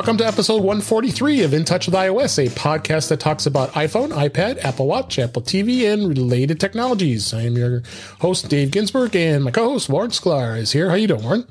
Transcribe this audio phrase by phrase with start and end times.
[0.00, 4.08] Welcome to episode 143 of In Touch with iOS, a podcast that talks about iPhone,
[4.12, 7.34] iPad, Apple Watch, Apple TV, and related technologies.
[7.34, 7.82] I am your
[8.18, 10.88] host, Dave Ginsburg, and my co-host, Warren Sklar, is here.
[10.88, 11.46] How you doing, Warren?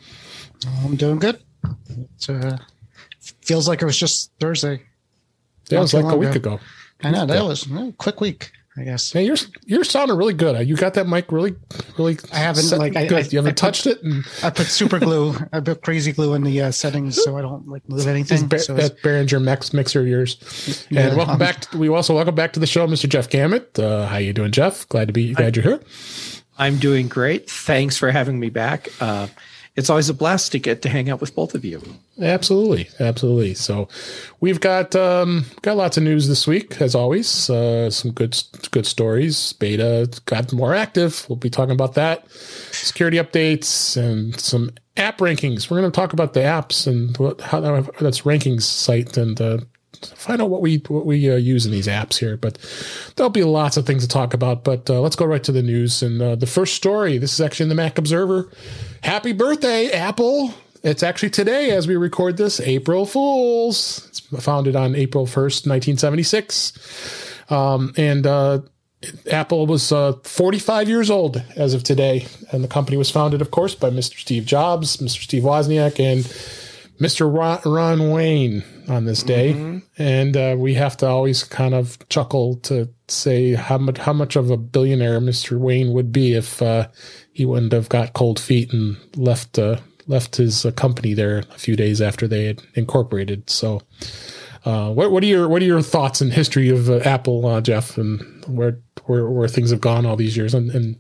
[0.84, 1.40] I'm doing good.
[1.90, 2.58] It uh,
[3.44, 4.82] feels like it was just Thursday.
[5.70, 6.60] That was like a week ago.
[7.04, 7.44] I know that yeah.
[7.44, 8.52] was a quick week.
[8.78, 9.12] I guess.
[9.12, 10.68] Hey, you're you're sounding really good.
[10.68, 11.56] You got that mic really,
[11.98, 12.18] really.
[12.32, 14.04] I haven't like I, I, you haven't I touched put, it.
[14.04, 14.26] And...
[14.44, 15.36] I put super glue.
[15.54, 18.48] I put crazy glue in the uh, settings so I don't like move anything.
[18.48, 20.86] Ba- so that Behringer Max mixer of yours.
[20.90, 21.62] Yeah, and welcome um, back.
[21.62, 23.10] To, we also welcome back to the show, Mr.
[23.10, 23.80] Jeff Gamet.
[23.80, 24.88] Uh, how you doing, Jeff?
[24.88, 25.82] Glad to be glad you're here.
[26.58, 27.50] I'm doing great.
[27.50, 28.90] Thanks for having me back.
[29.02, 29.28] Uh,
[29.80, 31.82] it's always a blast to get to hang out with both of you.
[32.22, 33.54] Absolutely, absolutely.
[33.54, 33.88] So,
[34.42, 37.50] we've got um, got lots of news this week, as always.
[37.50, 38.38] Uh, some good
[38.72, 39.54] good stories.
[39.54, 41.26] Beta got more active.
[41.30, 42.30] We'll be talking about that.
[42.32, 45.72] Security updates and some app rankings.
[45.72, 49.60] We're going to talk about the apps and what, how that's rankings site and uh,
[50.02, 52.38] find out what we what we uh, use in these apps here.
[52.38, 52.58] But
[53.16, 54.64] there'll be lots of things to talk about.
[54.64, 56.04] But uh, let's go right to the news.
[56.04, 57.18] And uh, the first story.
[57.18, 58.52] This is actually in the Mac Observer.
[59.04, 60.54] Happy birthday, Apple!
[60.84, 64.06] It's actually today as we record this, April Fools.
[64.10, 66.74] It's founded on April first, nineteen seventy six,
[67.50, 68.60] um, and uh,
[69.32, 73.52] Apple was uh, 45 years old as of today, and the company was founded, of
[73.52, 74.20] course, by Mr.
[74.20, 75.22] Steve Jobs, Mr.
[75.22, 76.26] Steve Wozniak, and
[77.00, 77.34] Mr.
[77.34, 79.78] Ron, Ron Wayne on this day, mm-hmm.
[80.02, 84.36] and uh, we have to always kind of chuckle to say how much how much
[84.36, 85.58] of a billionaire Mr.
[85.58, 86.90] Wayne would be if uh,
[87.40, 91.58] he wouldn't have got cold feet and left uh, left his uh, company there a
[91.58, 93.50] few days after they had incorporated.
[93.50, 93.82] So,
[94.66, 97.98] uh, what what are your what are your thoughts and history of uh, Apple, Jeff,
[97.98, 100.54] and where where where things have gone all these years.
[100.54, 100.98] And, and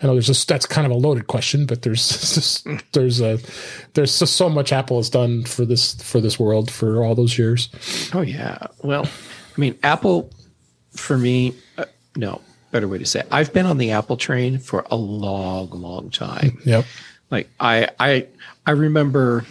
[0.00, 3.38] I know there's just that's kind of a loaded question, but there's just, there's a
[3.92, 7.36] there's just so much Apple has done for this for this world for all those
[7.36, 7.68] years.
[8.14, 10.30] Oh yeah, well, I mean, Apple
[10.94, 11.84] for me, uh,
[12.16, 12.40] no
[12.70, 13.28] better way to say it.
[13.30, 16.58] I've been on the Apple train for a long, long time.
[16.64, 16.84] Yep.
[17.30, 18.26] Like I I
[18.66, 19.44] I remember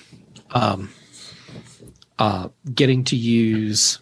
[0.52, 0.90] um,
[2.20, 4.00] uh, getting to use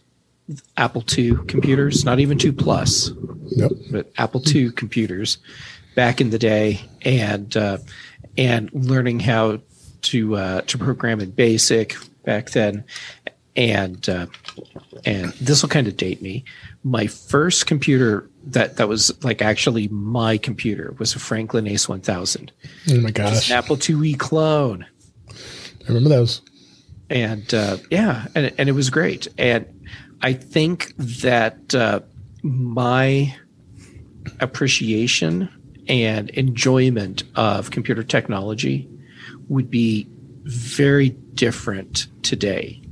[0.77, 3.11] Apple II computers, not even two plus,
[3.49, 3.71] yep.
[3.91, 5.37] but Apple II computers
[5.95, 7.77] back in the day, and uh,
[8.37, 9.59] and learning how
[10.03, 12.83] to uh, to program in BASIC back then,
[13.55, 14.27] and uh,
[15.05, 16.43] and this will kind of date me.
[16.83, 22.51] My first computer that that was like actually my computer was a Franklin Ace 1000.
[22.91, 23.49] Oh my gosh!
[23.49, 24.85] An Apple IIe clone.
[25.29, 26.41] I remember those.
[27.09, 29.27] And uh, yeah, and and it was great.
[29.37, 29.87] And
[30.21, 32.01] I think that uh,
[32.41, 33.35] my
[34.39, 35.49] appreciation
[35.87, 38.89] and enjoyment of computer technology
[39.49, 40.07] would be
[40.43, 42.82] very different today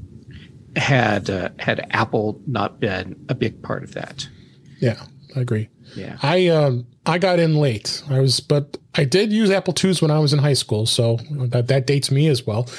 [0.75, 4.27] had uh, had Apple not been a big part of that.
[4.79, 5.03] Yeah,
[5.35, 5.69] I agree.
[5.95, 8.03] Yeah, I um I got in late.
[8.09, 11.17] I was, but I did use Apple IIs when I was in high school, so
[11.31, 12.69] that that dates me as well.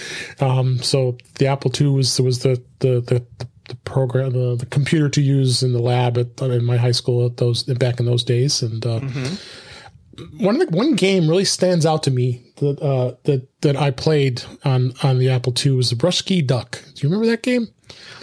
[0.41, 3.27] Um, so the Apple II was was the the the,
[3.69, 7.27] the program, the, the computer to use in the lab at in my high school
[7.27, 10.45] at those back in those days, and uh, mm-hmm.
[10.45, 14.45] one the, one game really stands out to me that uh, that that I played
[14.65, 16.81] on on the Apple II was the Russki Duck.
[16.95, 17.69] Do you remember that game?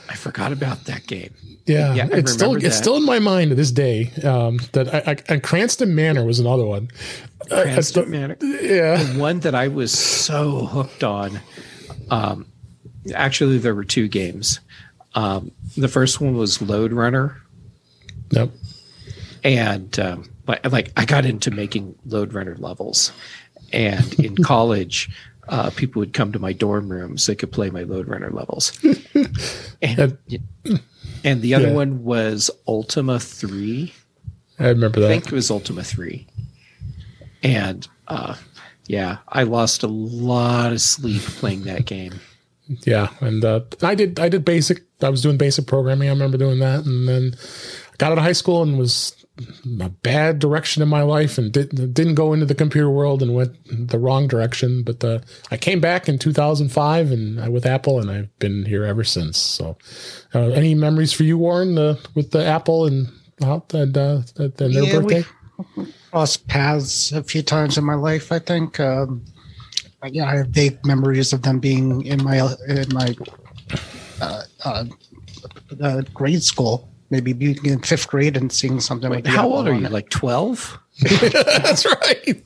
[0.10, 1.34] I forgot about that game.
[1.66, 2.64] Yeah, yeah it's still that.
[2.64, 4.12] it's still in my mind to this day.
[4.24, 6.90] Um, that I, I, and Cranston Manor was another one.
[7.48, 11.40] Cranston uh, Manor, yeah, the one that I was so hooked on.
[12.10, 12.48] Um,
[13.14, 14.60] actually, there were two games.
[15.16, 17.38] Um, the first one was Lode Runner.
[18.32, 18.52] Yep.
[19.44, 23.12] And um, like, like I got into making Lode Runner levels,
[23.72, 25.10] and in college,
[25.50, 28.30] uh, people would come to my dorm room so they could play my Lode Runner
[28.30, 28.78] levels.
[29.82, 30.18] and,
[31.24, 31.74] and the other yeah.
[31.74, 33.94] one was Ultima Three.
[34.60, 35.08] I remember that.
[35.08, 36.28] I think it was Ultima Three.
[37.42, 38.36] And uh,
[38.86, 42.20] yeah, I lost a lot of sleep playing that game.
[42.86, 44.84] Yeah, and uh, I did I did basic.
[45.02, 46.10] I was doing basic programming.
[46.10, 47.34] I remember doing that, and then
[47.92, 49.19] I got out of high school and was
[49.82, 53.34] a bad direction in my life, and did, didn't go into the computer world and
[53.34, 53.56] went
[53.90, 54.84] the wrong direction.
[54.84, 55.20] But uh,
[55.52, 59.38] I came back in 2005 and uh, with Apple, and I've been here ever since.
[59.38, 59.78] So,
[60.34, 63.08] uh, any memories for you, Warren, uh, with the Apple and
[63.42, 65.26] uh, and, uh, and their yeah, birthday?
[66.12, 68.32] Crossed paths a few times in my life.
[68.32, 68.80] I think.
[68.80, 69.24] Um,
[70.08, 72.38] yeah, I have vague memories of them being in my
[72.68, 73.14] in my
[74.22, 74.86] uh, uh,
[75.82, 76.89] uh, grade school.
[77.10, 79.34] Maybe being in fifth grade and seeing something Wait, like.
[79.34, 79.86] How old are you?
[79.86, 79.92] It.
[79.92, 80.78] Like twelve?
[81.02, 82.44] That's right.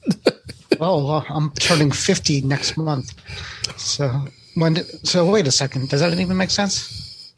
[0.80, 3.14] well, uh, I'm turning fifty next month,
[3.78, 4.26] so
[4.56, 5.90] when did, so wait a second.
[5.90, 7.34] Does that even make sense?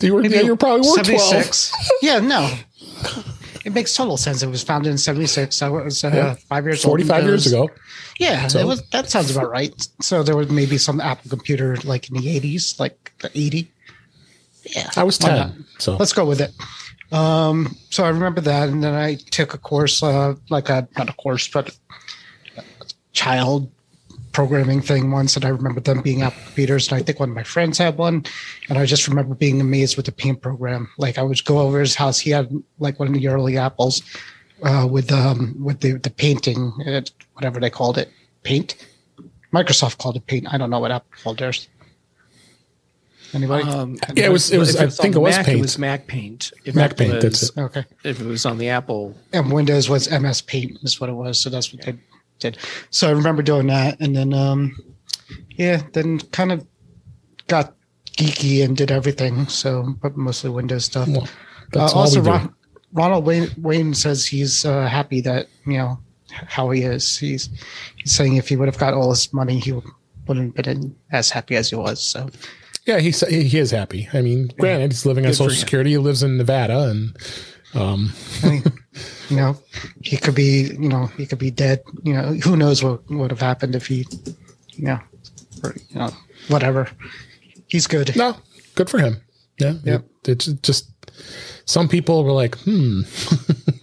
[0.00, 1.70] You were, yeah, you probably were 12.
[2.02, 2.50] yeah, no.
[3.64, 4.42] It makes total sense.
[4.42, 5.62] It was founded in 76.
[5.62, 6.34] I was uh, Yeah.
[6.48, 7.24] five years 45 old.
[7.28, 7.70] years ago.
[8.18, 9.72] Yeah, So- it was, that sounds about right.
[10.00, 13.70] So there was maybe some Apple computer like in the 80s, like the 80.
[14.64, 14.90] Yeah.
[14.96, 15.64] I was 10.
[15.78, 16.52] So Let's go with it.
[17.12, 21.10] Um, so I remember that, and then I took a course, uh, like a not
[21.10, 21.76] a course, but
[22.56, 22.62] a
[23.12, 23.70] child
[24.32, 27.34] programming thing once, and I remember them being Apple computers, and I think one of
[27.34, 28.24] my friends had one,
[28.70, 30.88] and I just remember being amazed with the Paint program.
[30.96, 34.02] Like I would go over his house, he had like one of the early Apples
[34.62, 37.02] uh, with um with the the painting, uh,
[37.34, 38.10] whatever they called it,
[38.42, 38.76] Paint.
[39.52, 40.46] Microsoft called it Paint.
[40.50, 41.68] I don't know what Apple called theirs.
[43.34, 43.64] Anybody?
[43.68, 45.58] Um, Yeah, it was- it was- if I on think it was Mac, Paint.
[45.58, 46.52] It was Mac Paint.
[46.64, 47.58] If Mac it Paint, was- that's it.
[47.58, 47.84] okay.
[48.04, 51.38] If it was on the Apple, and Windows was MS Paint is what it was.
[51.40, 51.94] So that's what they
[52.40, 52.58] did.
[52.90, 54.76] So I remember doing that, and then um,
[55.56, 56.66] yeah, then kind of
[57.48, 57.74] got
[58.16, 59.46] geeky and did everything.
[59.48, 61.08] So but mostly Windows stuff.
[61.08, 61.26] well, Uh,
[61.72, 62.30] that's all also, we do.
[62.30, 62.54] Ron,
[62.92, 65.98] Ronald Wayne, Wayne says he's uh, happy that you know
[66.30, 67.16] how he is.
[67.16, 67.48] He's
[67.96, 69.72] he's saying if he would have got all his money, he
[70.26, 72.02] wouldn't have been as happy as he was.
[72.02, 72.28] So
[72.86, 74.08] Yeah, he's, he is happy.
[74.12, 75.60] I mean, granted, he's living on Good for Social him.
[75.60, 75.90] Security.
[75.90, 77.16] He lives in Nevada, and
[77.74, 78.12] um,
[78.42, 78.62] I mean,
[79.30, 79.56] you know,
[80.02, 81.82] he could be, you know, he could be dead.
[82.02, 84.04] You know, who knows what would have happened if he,
[84.72, 85.00] you know,
[85.62, 86.10] or, you know,
[86.48, 86.88] whatever.
[87.68, 88.16] He's good.
[88.16, 88.36] no,
[88.74, 89.18] good for him.
[89.60, 90.04] Yeah, Yep.
[90.24, 90.90] it, it's just
[91.66, 93.02] some people were like, "Hmm,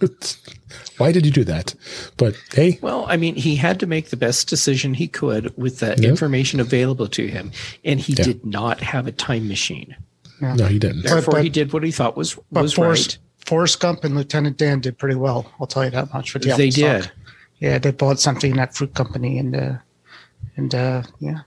[1.00, 1.74] why did you do that?"
[2.16, 5.78] But hey, well, I mean, he had to make the best decision he could with
[5.80, 6.08] the Yeah.
[6.10, 7.50] information available to him,
[7.84, 8.24] and he Yeah.
[8.24, 9.96] did not have a time machine.
[10.40, 11.02] no, he didn't.
[11.02, 13.46] Therefore, but- he did what he thought was But was Forrest, right.
[13.46, 15.52] Forrest Gump and Lieutenant Dan did pretty well.
[15.60, 16.30] I'll tell you that much.
[16.30, 17.02] For the They Apple stock.
[17.02, 17.10] did.
[17.58, 19.72] Yeah, they bought something in that fruit company, and uh,
[20.56, 21.40] and uh, yeah,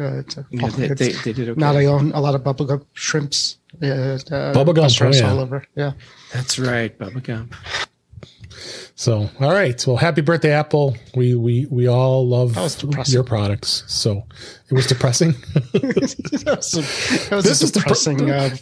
[0.00, 1.60] uh, it's a, Yeah, they, they, they did okay.
[1.60, 3.58] now they own a lot of bubblegum shrimps.
[3.82, 4.18] Uh, uh,
[4.54, 5.30] Bubblegum, restaurants oh, yeah.
[5.30, 5.66] all over.
[5.76, 5.92] Yeah.
[6.32, 7.54] That's right, Bubba Gump.
[8.98, 9.86] So, all right.
[9.86, 10.96] Well, happy birthday, Apple.
[11.14, 13.14] We we we all love That was depressing.
[13.14, 13.84] your products.
[13.86, 14.24] So
[14.70, 15.32] it was depressing.
[15.72, 16.82] that was a,
[17.30, 18.56] that was This a is the pr- depressing uh,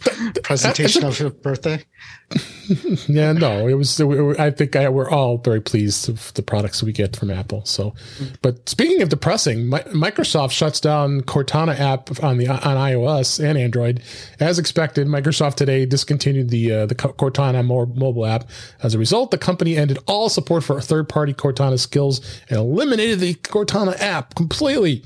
[0.44, 1.84] presentation of your birthday.
[3.08, 4.00] yeah, no, it was.
[4.00, 7.64] I think I, we're all very pleased with the products we get from Apple.
[7.64, 7.94] So,
[8.40, 13.58] but speaking of depressing, Mi- Microsoft shuts down Cortana app on the on iOS and
[13.58, 14.00] Android
[14.38, 15.08] as expected.
[15.08, 18.48] Microsoft today discontinued the uh, the Cortana mobile app.
[18.82, 23.18] As a result, the company ended all support for third party Cortana skills and eliminated
[23.18, 25.02] the Cortana app completely.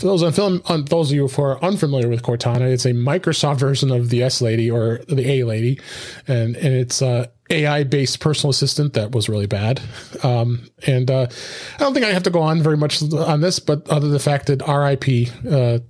[0.00, 4.08] For those those of you who are unfamiliar with Cortana, it's a Microsoft version of
[4.08, 5.78] the S Lady or the A Lady,
[6.26, 9.82] and and it's AI based personal assistant that was really bad.
[10.22, 11.26] Um, and uh,
[11.74, 14.12] I don't think I have to go on very much on this, but other than
[14.12, 15.80] the fact that RIP uh,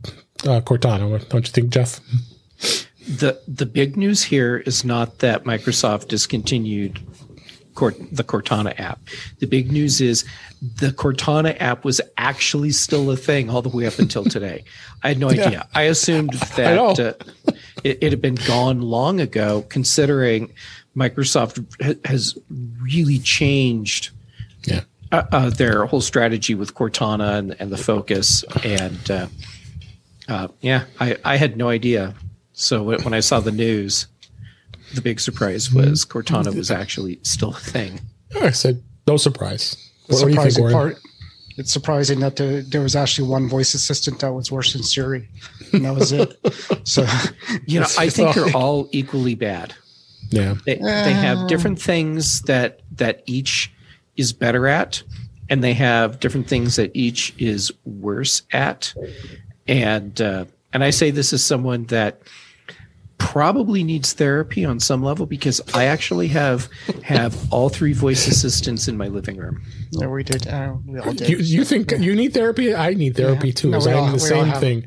[0.51, 2.01] uh, Cortana, don't you think, Jeff?
[3.07, 6.99] the The big news here is not that Microsoft discontinued
[7.75, 9.01] the Cortana app.
[9.39, 10.25] The big news is
[10.61, 14.65] the Cortana app was actually still a thing all the way up until today.
[15.03, 15.67] I had no idea.
[15.75, 16.91] I assumed that know.
[16.91, 17.53] uh,
[17.85, 20.53] it, it had been gone long ago, considering
[20.97, 22.37] Microsoft ha- has
[22.83, 24.11] really changed
[24.65, 24.83] Yeah.
[25.13, 28.45] uh, uh, their whole strategy with Cortana and, and the focus.
[28.65, 29.27] And uh,
[30.29, 32.15] uh, yeah, I, I had no idea.
[32.53, 34.07] So when I saw the news,
[34.95, 38.01] the big surprise was Cortana was actually still a thing.
[38.41, 39.77] I said no surprise.
[40.09, 40.99] The What do you think, part.
[41.57, 45.29] It's surprising that there, there was actually one voice assistant that was worse than Siri,
[45.73, 46.35] and that was it.
[46.85, 47.07] so
[47.67, 49.75] You know, I think they're all equally bad.
[50.31, 53.73] Yeah, They, they have different things that that each
[54.17, 55.03] is better at,
[55.49, 58.95] and they have different things that each is worse at.
[59.67, 62.23] And uh, and I say this as someone that
[63.21, 66.69] probably needs therapy on some level because I actually have
[67.05, 69.63] have all three voice assistants in my living room.
[69.93, 70.49] yeah, we did.
[70.49, 71.29] Uh, we all did.
[71.29, 72.75] you you think you need therapy?
[72.75, 73.55] I need therapy Yeah.
[73.55, 73.71] too.
[73.71, 74.87] No, 'cause we I'm all- the we same have- thing.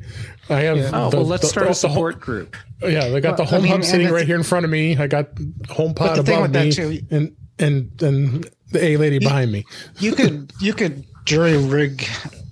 [0.50, 0.78] I have.
[0.92, 2.56] Oh the- well, let's the- start the- a the whole- support group.
[2.82, 4.70] Yeah, they got the Well, I home mean, hub sitting right here in front of
[4.70, 4.94] me.
[4.98, 8.84] I got HomePod But the thing above with that me, too- and and and the
[8.84, 9.64] A lady behind me.
[10.00, 12.06] you could you could jury rig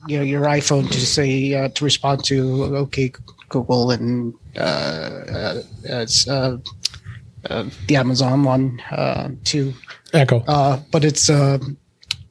[0.09, 3.13] you know, your iPhone to say uh, to respond to OK
[3.53, 6.57] Google and uh, uh, it's uh,
[7.49, 9.73] uh, the Amazon one uh, too.
[10.13, 10.43] Echo.
[10.49, 11.59] uh, but it's uh,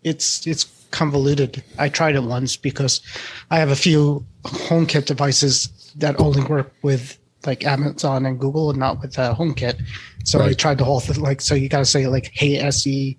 [0.04, 1.64] it's it's convoluted.
[1.80, 3.02] I tried it once because
[3.50, 8.80] I have a few HomeKit devices that only work with like Amazon and Google and
[8.80, 9.82] not with uh, HomeKit.
[10.26, 11.22] So I tried the whole thing.
[11.22, 13.18] Like, so you got to say like, "Hey SE,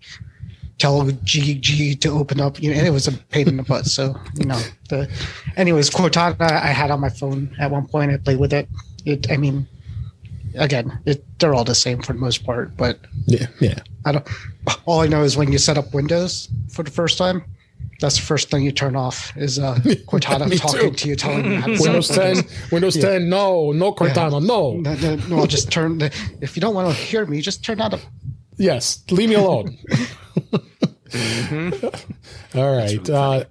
[0.82, 2.60] tell GG to open up.
[2.60, 3.86] You know, and it was a pain in the butt.
[3.86, 5.08] So you know, the
[5.56, 8.10] anyways, Cortana I had on my phone at one point.
[8.10, 8.68] I played with it.
[9.04, 9.68] It, I mean,
[10.56, 12.76] again, it, they're all the same for the most part.
[12.76, 13.78] But Yeah, yeah.
[14.04, 14.28] I don't.
[14.84, 17.44] All I know is when you set up Windows for the first time,
[18.00, 19.76] that's the first thing you turn off is uh,
[20.10, 20.96] Cortana talking too.
[20.96, 24.72] to you, telling you how to Windows 10, Windows 10, no, no Cortana, no.
[24.72, 25.98] No, no, no, I'll just turn.
[25.98, 26.06] The,
[26.40, 27.94] if you don't want to hear me, just turn out.
[27.94, 28.00] A,
[28.56, 29.78] Yes, leave me alone.
[32.54, 33.08] All right.
[33.10, 33.44] Uh,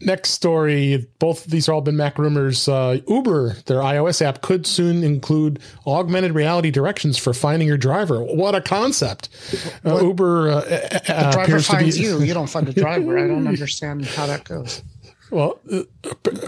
[0.00, 1.06] next story.
[1.18, 2.68] Both of these are all been Mac rumors.
[2.68, 8.22] Uh, Uber, their iOS app, could soon include augmented reality directions for finding your driver.
[8.22, 9.28] What a concept!
[9.84, 10.54] Uh, Uber uh,
[11.08, 11.82] uh, driver appears to be.
[11.82, 12.20] finds you.
[12.22, 13.18] You don't find the driver.
[13.18, 14.82] I don't understand how that goes.
[15.30, 15.82] Well, uh,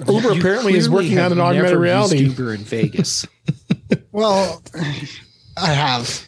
[0.07, 2.19] Uber You apparently is working on an augmented never reality.
[2.19, 3.27] used Uber in Vegas.
[4.13, 4.63] Well,
[5.57, 6.26] I have,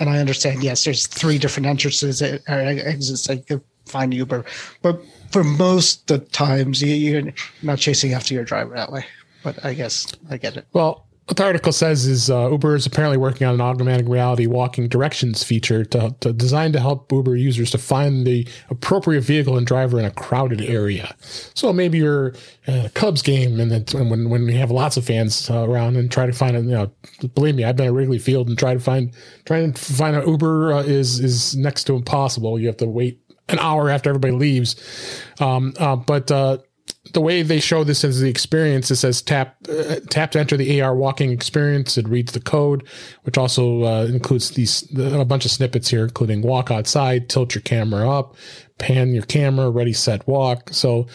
[0.00, 0.64] and I understand.
[0.64, 4.44] Yes, there's three different entrances or exits that you find Uber,
[4.82, 9.04] but for most the times you're not chasing after your driver that way.
[9.42, 10.66] But I guess I get it.
[10.72, 14.48] Well, what the article says is uh, Uber is apparently working on an augmented reality
[14.48, 19.56] walking directions feature to, to designed to help Uber users to find the appropriate vehicle
[19.56, 21.14] and driver in a crowded area.
[21.54, 22.34] So maybe you're
[22.66, 25.96] at a Cubs game and then when when we have lots of fans uh, around
[25.96, 26.90] and try to find a you know
[27.36, 30.28] believe me I've been at Wrigley Field and try to find trying to find an
[30.28, 32.58] Uber uh, is is next to impossible.
[32.58, 34.74] You have to wait an hour after everybody leaves.
[35.38, 36.58] Um, uh, but uh,
[37.12, 40.56] the way they show this as the experience, it says tap uh, tap to enter
[40.56, 41.96] the AR walking experience.
[41.98, 42.86] It reads the code,
[43.22, 47.62] which also uh, includes these a bunch of snippets here, including walk outside, tilt your
[47.62, 48.36] camera up,
[48.78, 50.70] pan your camera, ready, set, walk.
[50.72, 51.06] So,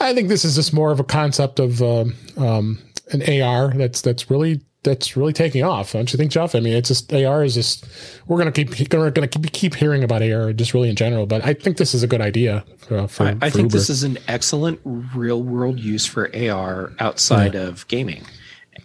[0.00, 2.78] I think this is just more of a concept of um, um,
[3.12, 5.92] an AR that's that's really that's really taking off.
[5.92, 6.54] Don't you think, Jeff?
[6.54, 7.86] I mean, it's just AR is just
[8.26, 11.26] we're gonna keep we're gonna keep keep hearing about AR just really in general.
[11.26, 13.78] But I think this is a good idea for, for, I, I for think Uber.
[13.78, 18.24] this is an excellent real world use for AR outside of gaming.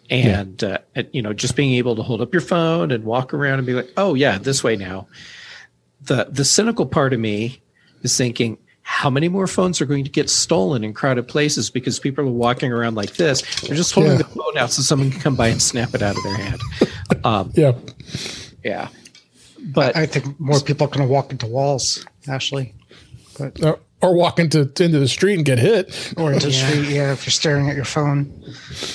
[0.09, 3.33] And, uh, and, you know, just being able to hold up your phone and walk
[3.33, 5.07] around and be like, oh, yeah, this way now.
[6.01, 7.61] The, the cynical part of me
[8.03, 8.57] is thinking,
[8.89, 12.31] how many more phones are going to get stolen in crowded places because people are
[12.31, 13.41] walking around like this?
[13.61, 14.19] They're just holding Yeah.
[14.19, 16.61] the phone out so someone can come by and snap it out of their hand.
[17.25, 17.73] Um, yeah.
[18.63, 18.87] yeah.
[19.59, 22.75] But I think more people are going to walk into walls, Ashley,
[23.37, 26.13] but or, or walk into into the street and get hit.
[26.15, 26.87] or into the street.
[26.87, 28.31] Yeah, if you're staring at your phone,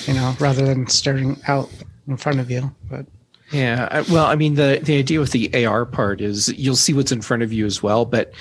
[0.07, 1.69] you know, rather than staring out
[2.07, 2.73] in front of you.
[2.89, 3.05] But
[3.53, 6.91] Yeah, I- well, I mean, the the idea with the AR part is you'll see
[6.93, 8.33] what's in front of you as well, but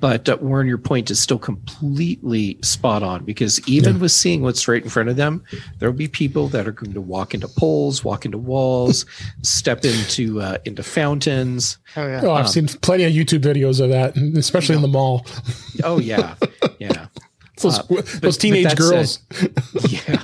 [0.00, 4.68] but uh, Warren, your point is still completely spot on because even with seeing what's
[4.68, 5.42] right in front of them,
[5.78, 9.06] there will be people that are going to walk into poles, walk into walls,
[9.42, 11.78] step into uh, into fountains.
[11.96, 15.26] oh yeah, Oh, I've seen plenty of YouTube videos of that, especially in the mall.
[15.82, 16.34] Oh yeah,
[16.78, 17.06] yeah,
[17.62, 19.20] Those, Uh, those but teenage that girls.
[19.88, 20.22] yeah,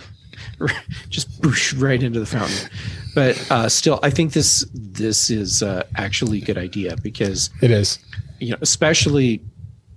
[1.09, 2.69] just boosh right into the fountain.
[3.14, 7.71] But uh, still, I think this this is uh, actually a good idea because it
[7.71, 7.99] is.
[8.40, 9.40] you know, especially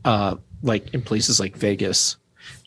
[0.06, 2.18] uh, like in places like Vegas,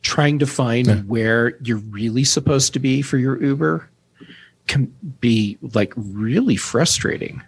[0.02, 3.88] trying to find where you're really supposed to be for your Uber
[4.66, 7.42] can be like really frustrating.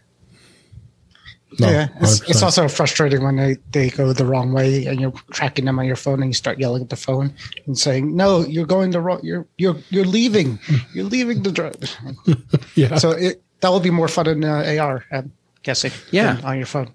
[1.59, 5.13] No, yeah, it's, it's also frustrating when they, they go the wrong way and you're
[5.33, 7.35] tracking them on your phone and you start yelling at the phone
[7.67, 9.21] and saying, "No, you're going the wrong.
[9.23, 10.59] You're you're you're leaving.
[10.95, 11.97] You're leaving the drive."
[12.75, 12.97] yeah.
[12.97, 15.05] so it that will be more fun in uh, AR.
[15.11, 15.33] I'm
[15.63, 15.93] guessing.
[16.11, 16.35] Yeah.
[16.35, 16.91] than on your phone.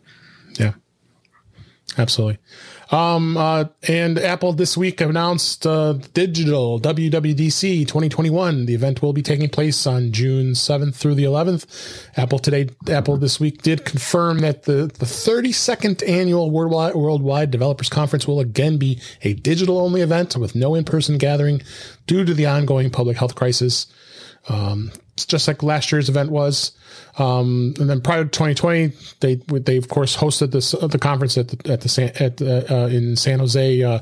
[0.59, 0.73] Yeah,
[1.97, 2.39] absolutely.
[2.89, 8.65] Um, uh, and Apple this week announced uh, digital WWDC 2021.
[8.65, 12.08] The event will be taking place on June 7th through the 11th.
[12.17, 17.89] Apple today, Apple this week did confirm that the, the 32nd annual worldwide, worldwide developers
[17.89, 21.62] conference will again be a digital only event with no in-person gathering
[22.06, 23.88] due to the ongoing public health crisis.
[24.48, 24.91] Um,
[25.25, 26.71] just like last year's event was.
[27.17, 31.38] Um, and then prior to 2020, they they of course hosted this uh, the conference
[31.38, 33.83] at the at the San, at the, uh, in San Jose.
[33.83, 34.00] Uh,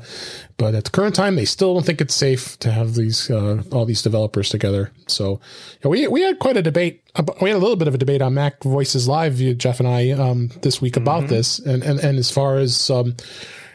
[0.58, 3.62] but at the current time, they still don't think it's safe to have these uh,
[3.72, 4.92] all these developers together.
[5.06, 5.40] So
[5.82, 7.02] we we had quite a debate.
[7.14, 10.10] About, we had a little bit of a debate on MacVoices Live, Jeff and I,
[10.10, 13.16] um, this week about this, and and and as far as um,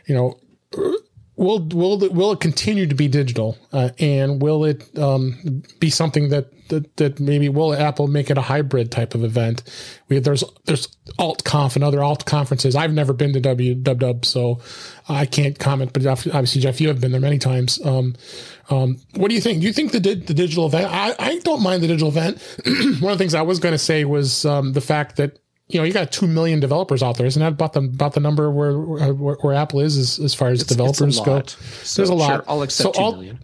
[0.06, 0.38] you know
[1.42, 6.30] will will will it continue to be digital uh, and will it um, be something
[6.30, 9.64] that, that that maybe will Apple make it a hybrid type of event?
[10.08, 12.76] We there's there's AltConf and other alt conferences.
[12.76, 14.62] I've never been to WWDub, so
[15.10, 15.94] I can't comment.
[15.94, 17.84] But obviously, Jeff, you have been there many times.
[17.84, 18.16] Um,
[18.70, 19.62] um, what do you think?
[19.62, 20.94] Do you think the the digital event?
[20.94, 22.40] I, I don't mind the digital event.
[23.02, 25.40] One of the things I was going to say was um, the fact that
[25.74, 27.26] you know, you got two million developers out there.
[27.28, 30.50] Isn't that about the about the number where where, where Apple is as, as far
[30.50, 31.34] as It's- developers it's a go?
[31.36, 31.50] lot.
[31.84, 32.28] So, There's a lot.
[32.28, 33.40] Sure, I'll accept So two all- million.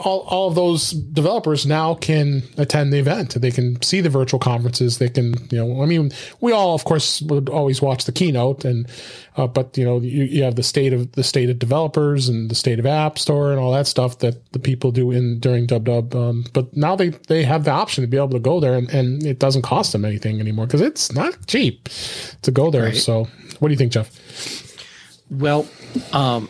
[0.00, 3.34] All, all of those developers now can attend the event.
[3.34, 4.98] They can see the virtual conferences.
[4.98, 8.64] They can, you know, I mean, we all, of course, would always watch the keynote,
[8.64, 8.88] and
[9.36, 12.50] uh, but you know, you, you have the state of the state of developers and
[12.50, 15.66] the state of App Store and all that stuff that the people do in during
[15.66, 16.14] Dub Dub.
[16.14, 18.88] Um, but now they they have the option to be able to go there, and,
[18.90, 21.88] and it doesn't cost them anything anymore because it's not cheap
[22.42, 22.84] to go there.
[22.84, 22.96] Right.
[22.96, 23.28] So,
[23.58, 24.10] what do you think, Jeff?
[25.30, 25.68] Well,
[26.12, 26.48] um,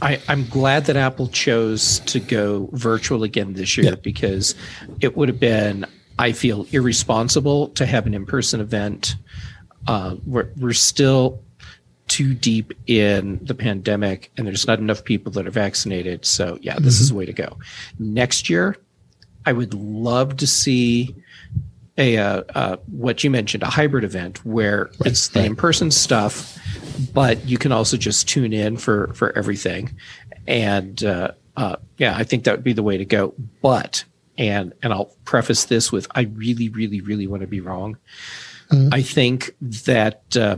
[0.00, 3.94] I, I'm glad that Apple chose to go virtual again this year Yeah.
[3.96, 4.54] because
[5.00, 5.86] it would have been,
[6.18, 9.16] I feel, irresponsible to have an in person event.
[9.86, 11.42] Uh, we're, we're still
[12.06, 16.24] too deep in the pandemic and there's not enough people that are vaccinated.
[16.24, 17.58] So, yeah, this is the way to go.
[17.98, 18.76] Next year,
[19.44, 21.14] I would love to see
[21.98, 25.46] a uh, uh, what you mentioned a hybrid event where it's the right.
[25.50, 26.58] in-person stuff
[27.12, 29.96] but you can also just tune in for for everything.
[30.46, 33.34] And uh, uh, yeah i think that would be the way to go.
[33.62, 34.04] But
[34.38, 37.98] and and i'll preface this with i really really really want to be wrong.
[38.92, 40.56] I think that uh,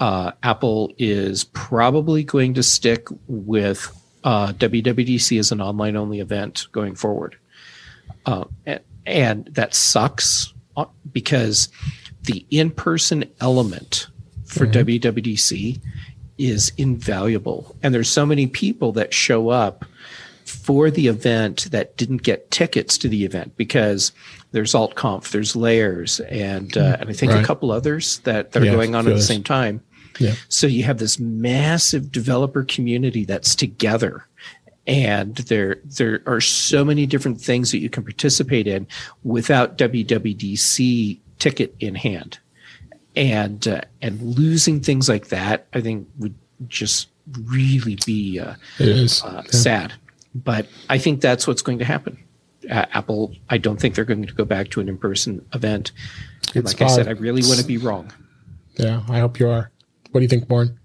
[0.00, 6.66] uh, apple is probably going to stick with uh, wwdc as an online only event
[6.72, 7.36] going forward.
[8.24, 11.68] Uh, and, and that sucks uh, because
[12.22, 14.06] the in-person element
[14.52, 15.80] for WWDC
[16.38, 19.84] is invaluable, and there's so many people that show up
[20.44, 24.12] for the event that didn't get tickets to the event because
[24.50, 27.42] there's AltConf, there's Layers, and uh, and I think Right.
[27.42, 29.80] a couple others that, that are Yeah, going on at the same time.
[30.18, 30.34] Yeah.
[30.48, 34.26] So you have this massive developer community that's together.
[34.86, 38.86] And there there are so many different things that you can participate in
[39.22, 42.38] without WWDC ticket in hand.
[43.14, 46.34] And uh, and losing things like that, I think would
[46.68, 47.08] just
[47.42, 49.50] really be uh, It is uh, Yeah.
[49.50, 49.92] sad.
[50.34, 52.16] But I think that's what's going to happen.
[52.70, 55.92] Uh, Apple, I don't think they're going to go back to an in-person event.
[56.54, 57.06] And It's like I said.
[57.08, 58.10] I really want to be wrong.
[58.76, 59.70] Yeah, I hope you are.
[60.12, 60.78] What do you think, Warren?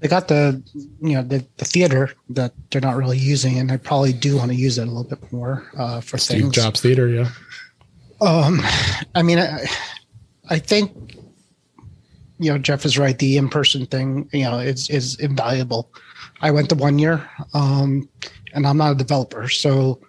[0.00, 3.76] They got the you know the, the theater that they're not really using, and I
[3.76, 6.54] probably do want to use it a little bit more uh, for Steve things.
[6.54, 7.28] Jobs Theater, yeah.
[8.20, 8.60] Um,
[9.14, 9.66] I mean, I,
[10.48, 11.16] I think
[12.40, 13.18] you know Jeff is right.
[13.18, 15.90] The in-person thing, you know, is is invaluable.
[16.40, 18.08] I went to one year, um,
[18.54, 20.00] and I'm not a developer, so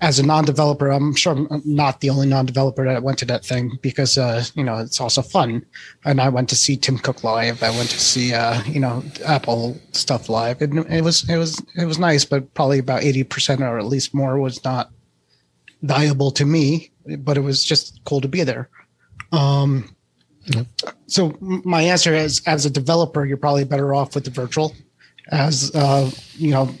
[0.00, 3.78] as a non-developer, I'm sure I'm not the only non-developer that went to that thing
[3.80, 5.64] because uh, you know it's also fun.
[6.04, 7.62] And I went to see Tim Cook live.
[7.62, 11.62] I went to see uh, you know Apple stuff live, and it was it was
[11.76, 14.90] it was nice, but probably about eighty percent or at least more was not
[15.82, 16.90] valuable to me.
[17.18, 18.68] But it was just cool to be there.
[19.32, 19.95] Um,
[21.06, 24.74] so my answer is, as a developer, you're probably better off with the virtual.
[25.30, 26.72] As uh, you know,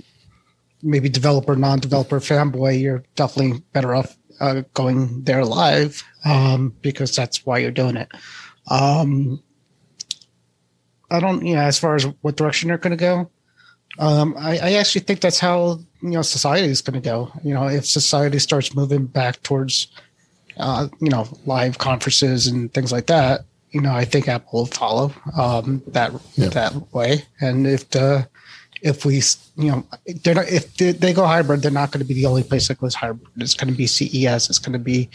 [0.82, 7.44] maybe developer, non-developer, fanboy, you're definitely better off uh, going there live um, because that's
[7.44, 8.08] why you're doing it.
[8.68, 9.42] Um,
[11.10, 13.30] I don't, you know, as far as what direction they're going to go,
[13.98, 17.32] um, I, I actually think that's how you know society is going to go.
[17.42, 19.88] You know, if society starts moving back towards,
[20.58, 24.66] uh, you know, live conferences and things like that, you know, I think Apple will
[24.66, 26.48] follow um, that Yeah.
[26.50, 27.24] that way.
[27.40, 28.28] And if the
[28.82, 29.22] if we,
[29.56, 29.86] you know,
[30.22, 32.68] they're not, if they, they go hybrid, they're not going to be the only place
[32.68, 33.26] that goes hybrid.
[33.38, 34.50] It's going to be CES.
[34.50, 35.08] It's going to be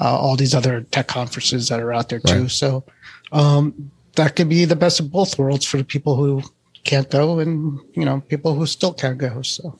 [0.00, 2.42] uh, all these other tech conferences that are out there too.
[2.42, 2.50] Right.
[2.50, 2.84] So
[3.32, 6.42] um, that could be the best of both worlds for the people who
[6.84, 9.42] can't go and you know people who still can't go.
[9.42, 9.78] So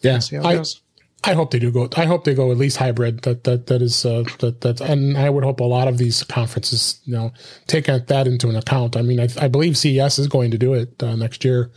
[0.00, 0.80] Yeah, see how it I, goes.
[1.22, 1.88] I hope they do go.
[1.96, 3.22] I hope they go at least hybrid.
[3.22, 6.22] That that that is uh, that that, and I would hope a lot of these
[6.22, 7.32] conferences, you know,
[7.66, 8.96] take that into an account.
[8.96, 11.70] I mean, I, I believe CES is going to do it uh, next year.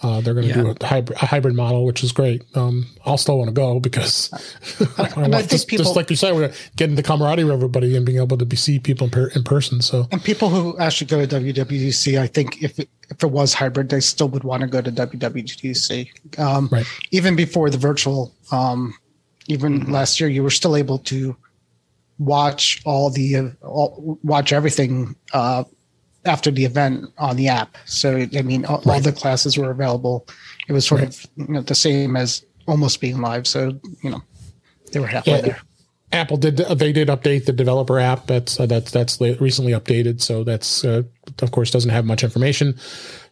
[0.00, 0.62] Uh, they're going to Yeah.
[0.62, 2.42] do a hybrid, a hybrid model, which is great.
[2.54, 4.30] Um, I'll still want to go because
[4.96, 7.96] I I want, just, people- just like you said, we're getting the camaraderie of everybody
[7.96, 9.82] and being able to be, see people in, per, in person.
[9.82, 13.54] So And people who actually go to WWDC, I think if it, if it was
[13.54, 16.38] hybrid, they still would want to go to WWDC.
[16.38, 16.86] Um, Right.
[17.10, 18.94] Even before the virtual, um,
[19.48, 21.36] even last year, you were still able to
[22.18, 25.64] watch all the uh, all, watch everything uh,
[26.24, 27.76] after the event on the app.
[27.86, 29.02] So I mean, all, all Right.
[29.02, 30.26] the classes were available.
[30.68, 31.08] It was sort Right.
[31.10, 33.46] of you know, the same as almost being live.
[33.46, 34.22] So you know,
[34.92, 35.40] they were halfway Yeah.
[35.40, 35.58] there.
[36.10, 38.26] Apple did they did update the developer app.
[38.26, 41.02] That's uh, that's that's recently updated, so that's uh,
[41.42, 42.74] of course, doesn't have much information.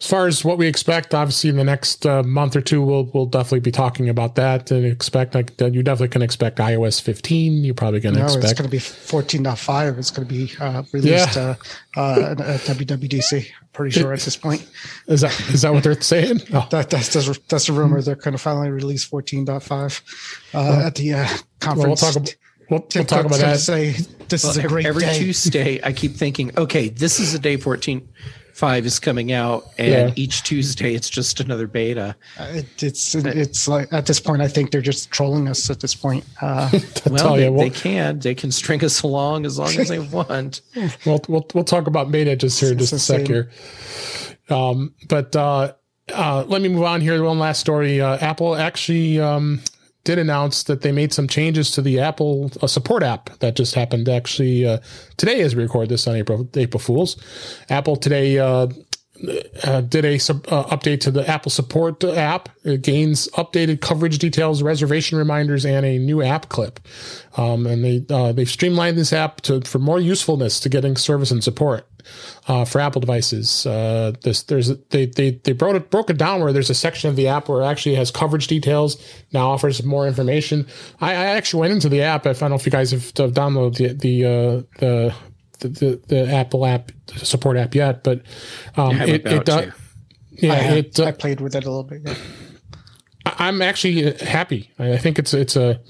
[0.01, 3.05] As far as what we expect, obviously, in the next uh, month or two, we'll
[3.15, 4.71] we'll definitely be talking about that.
[4.71, 7.65] And expect like you definitely can expect iOS 15.
[7.65, 9.99] You're probably going to No, it's going to be 14.5.
[9.99, 11.55] It's going to be uh, released Yeah.
[11.97, 13.47] uh, uh, at WWDC.
[13.73, 14.67] Pretty sure at this point.
[15.07, 16.41] Is that is that what they're saying?
[16.53, 18.01] Oh, That, that's, that's, that's a rumor.
[18.01, 22.01] They're going to finally release 14.5 uh, at the uh, well, we'll conference.
[22.01, 22.35] talk about
[22.71, 23.59] we'll, we'll talk about gonna that.
[23.61, 23.93] Say
[24.29, 25.19] this is a Every- great every day.
[25.19, 30.13] Tuesday, I keep thinking, okay, this is the day 14.5 is coming out, and Yeah.
[30.17, 32.17] each Tuesday it's just another beta.
[32.39, 35.71] Uh, It, it's it's like at this point, I think they're just trolling us.
[35.71, 36.71] At this point, uh,
[37.11, 38.19] Well, they, they can.
[38.19, 40.63] They can string us along as long as they want.
[41.05, 43.51] we'll, we'll we'll talk about beta just here in just a sec here.
[44.49, 45.73] Um, but uh,
[46.13, 47.23] uh, let me move on here.
[47.23, 48.01] One last story.
[48.01, 49.61] Uh, Apple actually um,
[50.07, 53.75] did announce that they made some changes to the Apple uh, support app that just
[53.75, 54.79] happened actually uh,
[55.17, 57.17] today as we record this on April April Fools.
[57.69, 58.39] Apple today
[59.65, 62.49] uh, did a sub, uh, update to the Apple Support app.
[62.65, 66.81] It gains updated coverage details, reservation reminders, and a new app clip.
[67.37, 71.31] Um, and they uh, they've streamlined this app to for more usefulness to getting service
[71.31, 71.89] and support
[72.49, 73.67] uh, for Apple devices.
[73.67, 77.11] Uh, this there's they they they broke it broke it down where there's a section
[77.11, 79.03] of the app where it actually has coverage details.
[79.33, 80.67] Now offers more information.
[81.01, 82.27] I, I actually went into the app.
[82.27, 85.15] I don't know if you guys have, have downloaded the the uh, the
[85.61, 88.23] the, the, the Apple app support app yet, but
[88.77, 89.65] um, I'm it, it does.
[89.67, 89.75] to.
[90.33, 92.03] Yeah, I, had- it, uh, I played with it a little bit.
[92.05, 92.15] yeah.
[93.27, 94.71] I- I'm actually happy.
[94.79, 95.81] I I think it's it's a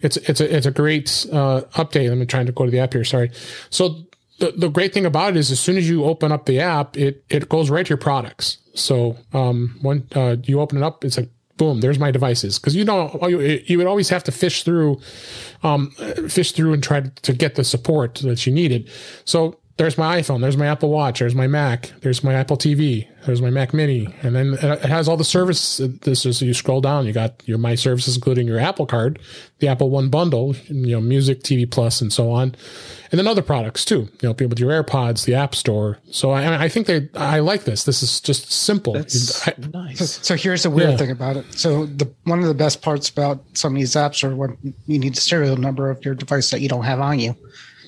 [0.00, 2.10] it's it's a it's a great uh, update.
[2.12, 3.04] I'm trying to go to the app here.
[3.04, 3.30] Sorry.
[3.70, 4.06] So
[4.38, 6.96] the, the great thing about it is as soon as you open up the app,
[6.96, 8.58] it it goes right to your products.
[8.74, 12.58] So um, when uh, you open it up, it's like boom, there's my devices.
[12.58, 15.00] Because you know you, would always have to fish through,
[15.62, 15.90] um,
[16.28, 18.90] fish through and try to get the support that you needed.
[19.24, 23.06] So there's my iPhone, there's my Apple Watch, there's my Mac, there's my Apple TV,
[23.26, 25.78] there's my Mac Mini, and then it has all the service.
[26.02, 29.18] This is you scroll down, you got your my services, including your Apple Card,
[29.58, 32.54] the Apple One bundle, you know, music, TV Plus, and so on,
[33.10, 34.08] and then other products too.
[34.22, 35.98] You know, people with your AirPods, the App Store.
[36.10, 37.84] So I, I think they, I like this.
[37.84, 38.94] This is just simple.
[38.94, 40.20] That's I- nice.
[40.26, 40.96] So here's the weird Yeah.
[40.96, 41.44] thing about it.
[41.52, 44.98] So the one of the best parts about some of these apps are when you
[44.98, 47.36] need the serial number of your device that you don't have on you.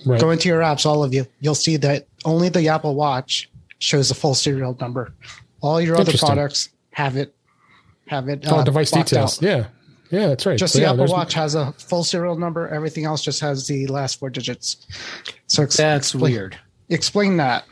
[0.08, 0.20] Right.
[0.20, 1.26] Go into your apps, all of you.
[1.40, 5.12] You'll see that only the Apple Watch shows the full serial number.
[5.60, 7.34] All your other products have it.
[8.06, 8.44] Have it.
[8.46, 9.38] oh, uh, device details.
[9.38, 9.42] out.
[9.42, 9.66] Yeah,
[10.10, 10.58] yeah, that's right.
[10.58, 12.68] Just So, the yeah, Apple Watch has a full serial number.
[12.68, 14.86] Everything else just has the last four digits.
[15.46, 16.58] So ex- That's explain, weird.
[16.88, 17.64] Explain that.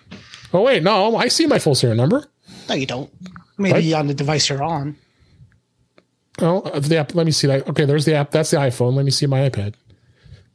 [0.52, 2.26] Oh wait, no, I see my full serial number.
[2.68, 3.10] No, you don't.
[3.58, 4.96] Maybe on the device you're on.
[6.40, 7.14] Oh, the app.
[7.14, 7.66] Let me see that.
[7.68, 8.30] Okay, there's the app.
[8.30, 8.94] That's the iPhone.
[8.94, 9.74] Let me see my iPad.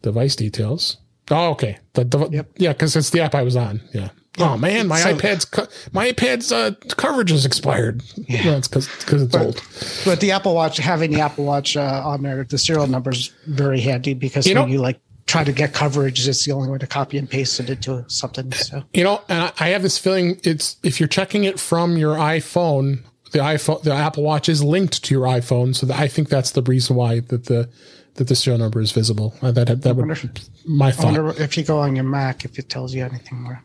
[0.01, 0.97] Device details.
[1.31, 1.77] Oh, okay.
[1.93, 2.51] The, the Yep.
[2.57, 3.81] yeah, because it's the app I was on.
[3.93, 4.09] Yeah.
[4.39, 8.01] Oh man, my So- iPad's co- my iPad's uh, coverage is expired.
[8.15, 9.61] Yeah, it's because because it's old.
[10.05, 13.31] But the Apple Watch, having the Apple Watch uh, on there, the serial number is
[13.47, 16.69] very handy because You when know- you like try to get coverage, it's the only
[16.69, 18.51] way to copy and paste it into something.
[18.53, 21.95] So You know, and I, I have this feeling it's if you're checking it from
[21.97, 26.07] your iPhone, the iPhone, the Apple Watch is linked to your iPhone, so that I
[26.07, 27.69] think that's the reason why that the
[28.15, 29.33] that the serial number is visible.
[29.41, 30.31] Uh, that that would wonder-
[30.65, 33.61] my I wonder if you go on your Mac if it tells you anything more.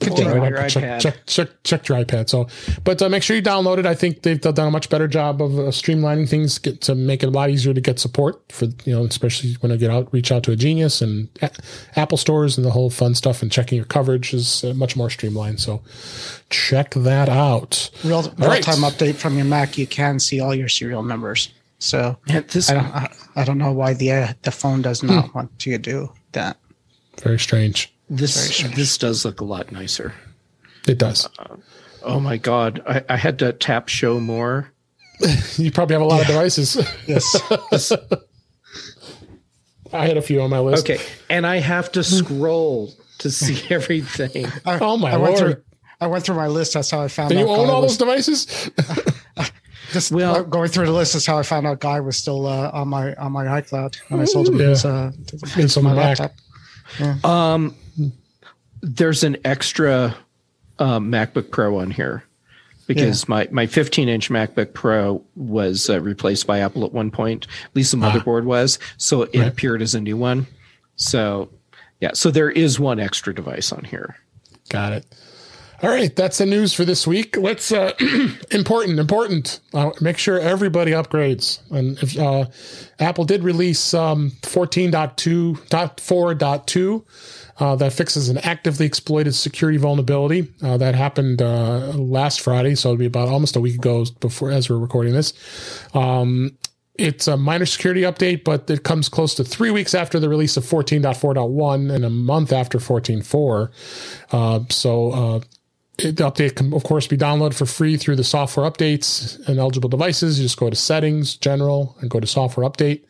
[0.00, 1.00] Pull Yeah, it right, on your check, iPad.
[1.00, 2.28] check, check, check your iPad.
[2.28, 2.48] So,
[2.82, 3.86] but uh, make sure you download it.
[3.86, 7.22] I think they've done a much better job of uh, streamlining things get, to make
[7.22, 10.12] it a lot easier to get support for you know, especially when I get out,
[10.12, 11.52] reach out to a Genius and a-
[11.94, 13.42] Apple stores and the whole fun stuff.
[13.42, 15.60] And checking your coverage is uh, much more streamlined.
[15.60, 15.82] So,
[16.50, 17.88] check that out.
[18.02, 18.62] Real real right.
[18.62, 21.50] time update from your Mac, you can see all your serial numbers.
[21.82, 25.02] So And this I don't I, I don't know why the uh, the phone does
[25.02, 25.32] not Hmm.
[25.38, 26.56] want you to do that.
[27.22, 27.92] Very strange.
[28.08, 30.14] this this does look a lot nicer.
[30.86, 31.28] It does.
[32.04, 34.72] Oh my god, I, I had to tap show more.
[35.56, 36.76] You probably have a lot of devices.
[37.06, 37.92] Yes.
[39.92, 40.88] I had a few on my list.
[40.88, 44.46] Okay, and I have to scroll to see everything.
[44.64, 45.54] I, Oh, my I went lord.
[45.54, 45.62] through
[46.00, 46.74] I went through my list.
[46.74, 48.70] That's how I found Do you own all was- those devices?
[49.92, 52.46] Just Well- uh, going through the list is how I found out Guy was still
[52.46, 54.66] uh, on my on my iCloud when I sold him Yeah.
[54.68, 55.12] his, uh,
[55.76, 56.18] on my Mac.
[56.18, 57.24] laptop.
[57.24, 57.74] Um,
[58.82, 60.16] there's an extra
[60.78, 62.24] um, MacBook Pro on here
[62.86, 67.46] because my my 15 inch MacBook Pro was uh, replaced by Apple at one point.
[67.66, 69.46] At least the motherboard was, so it Right.
[69.48, 70.46] appeared as a new one.
[70.96, 71.50] So
[72.00, 74.16] yeah, so there is one extra device on here.
[74.68, 75.06] Got it.
[75.82, 77.36] All right, that's the news for this week.
[77.36, 77.92] Let's uh
[78.52, 79.58] important, important.
[79.74, 81.58] Uh, make sure everybody upgrades.
[81.72, 82.44] And if uh,
[83.00, 87.04] Apple did release um 14.2.4.2
[87.58, 92.76] uh, that fixes an actively exploited security vulnerability uh, that happened uh, last Friday.
[92.76, 95.34] So it'll be about almost a week ago before as we're recording this.
[95.94, 96.56] Um,
[96.94, 100.56] it's a minor security update, but it comes close to three weeks after the release
[100.56, 103.70] of 14.4.1 and a month after 14.4.
[104.30, 105.40] Uh, so uh,
[106.04, 109.58] it, the update can, of course, be downloaded for free through the software updates and
[109.58, 110.38] eligible devices.
[110.38, 113.02] You just go to settings, general, and go to software update.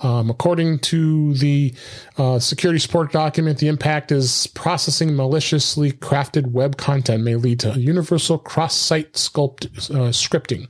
[0.00, 1.74] Um, according to the
[2.16, 7.78] uh, security support document, the impact is processing maliciously crafted web content may lead to
[7.80, 10.68] universal cross-site sculpt uh, scripting.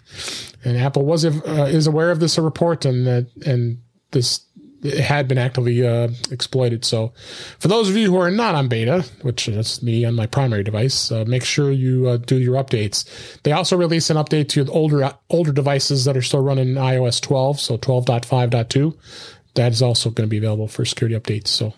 [0.65, 4.47] And Apple was uh, is aware of this report and that and this
[4.85, 6.85] had been actively uh, exploited.
[6.85, 7.13] So,
[7.59, 10.63] for those of you who are not on beta, which is me on my primary
[10.63, 13.05] device, uh, make sure you uh, do your updates.
[13.43, 17.61] They also release an update to older older devices that are still running iOS 12,
[17.61, 18.97] so 12.5.2.
[19.55, 21.49] That is also going to be available for security updates.
[21.49, 21.75] So,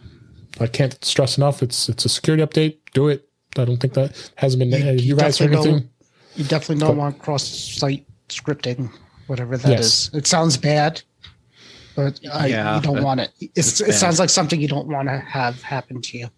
[0.61, 1.63] I can't stress enough.
[1.63, 2.79] It's it's a security update.
[2.93, 3.27] Do it.
[3.57, 4.99] I don't think that hasn't been.
[4.99, 5.89] You, you guys heard anything?
[6.37, 8.89] You definitely don't want cross-site scripting,
[9.27, 10.09] whatever that yes.
[10.09, 10.15] is.
[10.15, 11.03] It sounds bad
[11.95, 13.31] but uh, yeah, you don't want it.
[13.55, 16.29] It's, it sounds like something you don't want to have happen to you.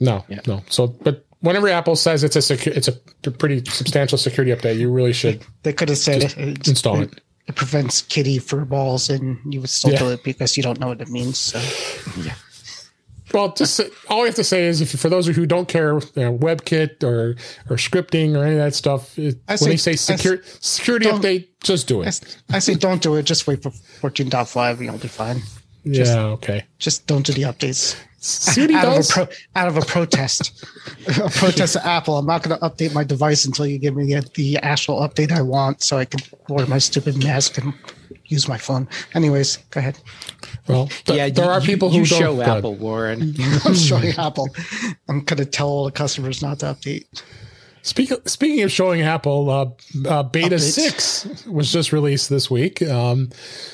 [0.00, 0.40] No, yeah.
[0.46, 0.62] no.
[0.68, 4.90] So, but whenever Apple says it's a secu- it's a pretty substantial security update, you
[4.90, 5.44] really should.
[5.62, 7.20] They could have said it, install it.
[7.46, 9.98] It prevents kitty fur balls, and you would still yeah.
[9.98, 11.38] do it because you don't know what it means.
[11.38, 11.58] So,
[12.20, 12.34] yeah.
[13.32, 16.22] Well, just all we have to say is, if for those who don't care, you
[16.22, 17.36] know, WebKit or
[17.68, 21.48] or scripting or any of that stuff, it, when say, they say secure, security update,
[21.62, 22.38] just do it.
[22.50, 23.24] I, I, say don't do it.
[23.24, 24.70] Just wait for 14.5.
[24.70, 25.42] and You'll be fine.
[25.86, 26.24] Just, yeah.
[26.24, 26.64] Okay.
[26.78, 27.96] Just don't do the updates.
[28.74, 29.10] out, does.
[29.10, 30.64] Of pro, out of a protest,
[31.22, 32.18] a protest to Apple.
[32.18, 35.42] I'm not going to update my device until you give me the actual update I
[35.42, 37.72] want, so I can wear my stupid mask and
[38.28, 38.88] use my phone.
[39.14, 39.98] Anyways, go ahead.
[40.66, 43.34] Well, th- yeah, there you, are people who show Apple, Warren.
[43.64, 44.48] I'm showing Apple.
[45.08, 47.22] I'm going to tell all the customers not to update.
[47.82, 49.64] Speaking speaking of showing Apple, uh,
[50.06, 50.72] uh, Beta Updates.
[50.72, 52.82] six was just released this week.
[52.82, 53.30] Um,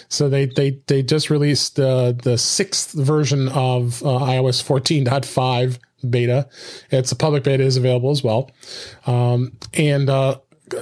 [0.09, 6.49] so they they they just released uh, the sixth version of uh, iOS 14.5 beta.
[6.90, 8.51] It's a public beta is available as well,
[9.07, 10.38] um, and uh,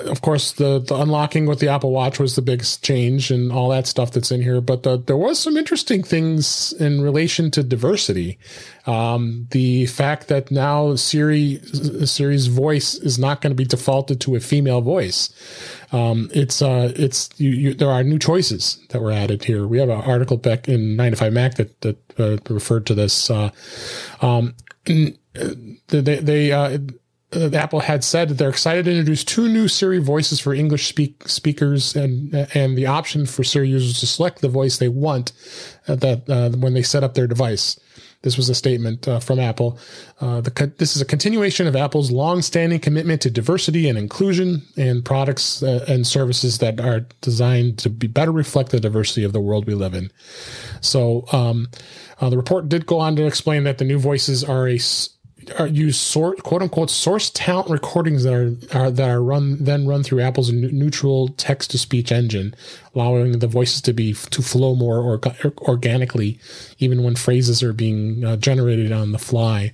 [0.07, 3.68] of course, the, the unlocking with the Apple Watch was the big change and all
[3.70, 4.61] that stuff that's in here.
[4.61, 8.38] But the, there was some interesting things in relation to diversity.
[8.87, 11.61] Um, the fact that now Siri
[12.05, 15.33] Siri's voice is not going to be defaulted to a female voice.
[15.92, 19.66] Um, it's uh, it's you, you, there are new choices that were added here.
[19.66, 23.31] We have an article back in 9to5Mac that that uh, referred to this.
[23.31, 23.50] Uh,
[24.20, 24.55] um,
[24.88, 25.50] uh,
[25.88, 26.78] they they uh,
[27.34, 30.88] uh, Apple had said that they're excited to introduce two new Siri voices for English
[30.88, 35.32] speak, speakers and and the option for Siri users to select the voice they want
[35.86, 37.78] that uh, when they set up their device.
[38.22, 39.78] This was a statement uh, from Apple.
[40.20, 45.02] Uh, the, this is a continuation of Apple's long-standing commitment to diversity and inclusion in
[45.02, 49.40] products uh, and services that are designed to be better reflect the diversity of the
[49.40, 50.12] world we live in.
[50.80, 51.68] So um,
[52.20, 54.78] the report did go on to explain that the new voices are a
[55.70, 60.02] use sort quote unquote source talent recordings that are, are that are run then run
[60.02, 62.55] through Apple's neural text to speech engine,
[62.94, 65.20] allowing the voices to be to flow more or,
[65.68, 66.38] organically,
[66.78, 69.72] even when phrases are being uh, generated on the fly.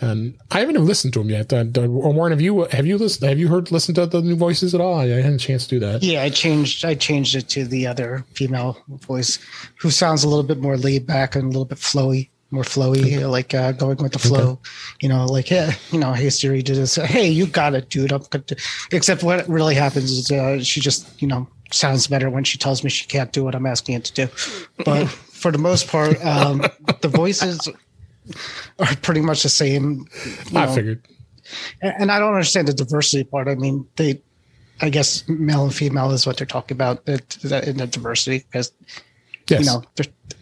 [0.00, 1.52] And I haven't even listened to them yet.
[1.52, 3.28] Uh, Warren, have you have you listened?
[3.28, 4.98] Have you heard listened to the new voices at all?
[4.98, 6.02] I, I had a chance to do that.
[6.02, 9.38] Yeah, I changed I changed it to the other female voice,
[9.76, 13.28] who sounds a little bit more laid back and a little bit flowy more flowy,
[13.28, 14.58] like uh, going with the flow.
[15.00, 16.96] You know, like yeah, you know, hey Siri, do this.
[16.96, 18.12] Hey, you got it, dude.
[18.12, 18.58] I'm good.
[18.92, 22.84] Except what really happens is uh, she just you know sounds better when she tells
[22.84, 24.32] me she can't do what I'm asking it to do.
[24.84, 26.62] But for the most part, um,
[27.00, 27.68] the voices
[28.78, 30.06] are pretty much the same.
[30.54, 30.72] I know.
[30.72, 31.02] figured.
[31.80, 33.48] And, and I don't understand the diversity part.
[33.48, 34.22] I mean, they,
[34.80, 37.18] I guess male and female is what they're talking about in
[37.76, 38.72] the diversity because
[39.48, 39.60] Yes.
[39.60, 39.84] You know,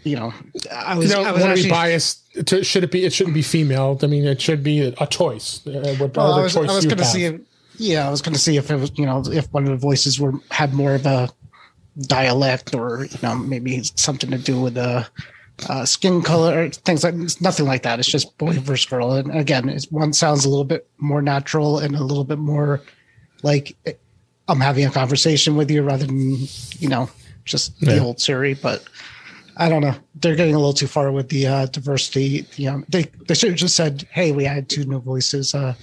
[0.02, 0.34] you know,
[0.72, 2.46] I was, you know, I was actually, biased.
[2.46, 3.04] To, should it be?
[3.04, 3.98] It shouldn't be female.
[4.02, 5.66] I mean, it should be a, a choice.
[5.66, 7.24] Uh, well, I was, I was going to see.
[7.24, 7.40] If,
[7.76, 9.76] yeah, I was going to see if it was, you know, if one of the
[9.76, 11.30] voices were had more of a
[12.02, 15.06] dialect or you know maybe something to do with the
[15.68, 17.98] uh, skin color, things like it's nothing like that.
[17.98, 19.12] It's just boy versus girl.
[19.12, 22.80] And again, one sounds a little bit more natural and a little bit more
[23.42, 23.76] like
[24.48, 26.46] I'm having a conversation with you rather than
[26.78, 27.10] you know
[27.50, 27.94] just yeah.
[27.94, 28.54] the old Siri.
[28.54, 28.84] But
[29.56, 29.94] I don't know.
[30.14, 32.46] They're getting a little too far with the uh, diversity.
[32.56, 35.74] You know, they they should have just said, "Hey, we had two new voices." Uh,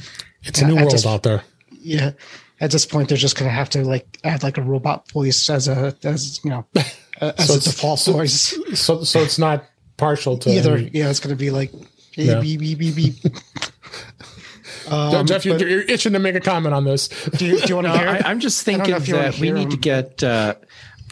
[0.44, 1.44] it's a new world this, out there.
[1.70, 2.12] Yeah.
[2.60, 5.48] At this point, they're just going to have to like add like a robot voice
[5.50, 6.66] as a as you know
[7.22, 8.56] as so a default so, voice.
[8.74, 9.66] So so it's not
[9.98, 10.78] partial to either.
[10.80, 11.72] Yeah, it's going to be like
[12.16, 12.40] Yeah.
[12.40, 13.16] Beep, beep, beep, beep.
[14.90, 17.10] Uh, Um, Jeff, you're, you're itching to make a comment on this.
[17.10, 18.08] do you, do you want to No, hear?
[18.08, 20.56] I, I'm just thinking know if you wanna that we hear need to get uh,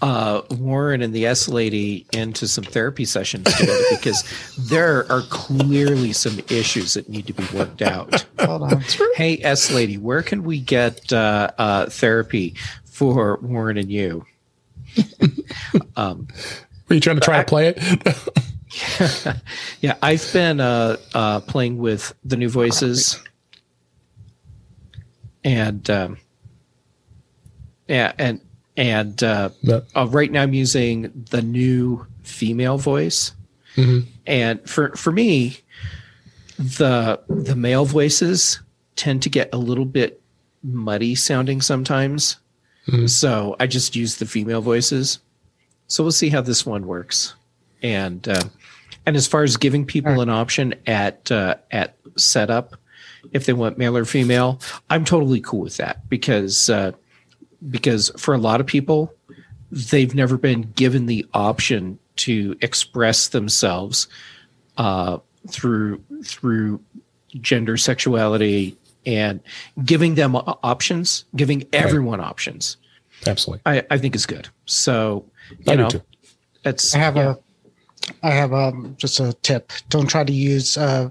[0.01, 4.23] uh, Warren and the S lady into some therapy sessions together because
[4.57, 8.25] there are clearly some issues that need to be worked out.
[8.39, 8.83] Hold on.
[9.15, 12.55] Hey, S lady, where can we get uh, uh, therapy
[12.85, 14.25] for Warren and you?
[15.95, 16.27] um,
[16.89, 18.35] Are you trying to try to play it?
[19.81, 23.21] yeah, I've been uh, uh, playing with the new voices,
[25.43, 26.17] and um,
[27.87, 28.41] yeah, and
[28.77, 29.83] and uh, No.
[29.95, 33.31] uh, right now I'm using the new female voice,
[33.75, 34.05] Mhm.
[34.25, 35.59] and for for me,
[36.57, 38.59] the the male voices
[38.95, 40.21] tend to get a little bit
[40.63, 42.37] muddy sounding sometimes.
[42.87, 43.09] Mhm.
[43.09, 45.19] So I just use the female voices.
[45.87, 47.33] So we'll see how this one works.
[47.83, 48.43] And uh,
[49.05, 52.75] and as far as giving people an option at uh, at setup,
[53.31, 54.59] if they want male or female,
[54.89, 56.93] I'm totally cool with that because uh,
[57.69, 59.13] because for a lot of people,
[59.71, 64.07] they've never been given the option to express themselves
[64.77, 65.17] uh,
[65.49, 66.81] through through
[67.41, 69.39] gender sexuality and
[69.83, 72.77] giving them options, giving everyone options.
[73.27, 73.61] Absolutely.
[73.65, 74.49] I, I think is good.
[74.65, 75.25] So
[75.65, 76.01] you I know, too.
[76.63, 77.35] it's I have yeah.
[78.21, 79.71] a, I have um just a tip.
[79.89, 81.09] Don't try to use uh,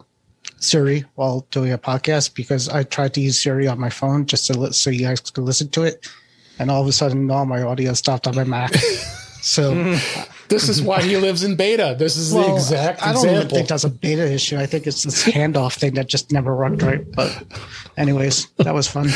[0.58, 4.46] Siri while doing a podcast because I tried to use Siri on my phone just
[4.48, 6.08] to li- so you guys could listen to it,
[6.58, 8.74] and all of a sudden all my audio stopped on my Mac.
[9.42, 9.74] so
[10.48, 11.96] This is why he lives in beta.
[11.98, 14.58] This is the well, exact I don't even think that's a beta issue.
[14.58, 17.10] I think it's this handoff thing that just never worked right.
[17.12, 17.42] But
[17.96, 19.08] anyways, that was fun.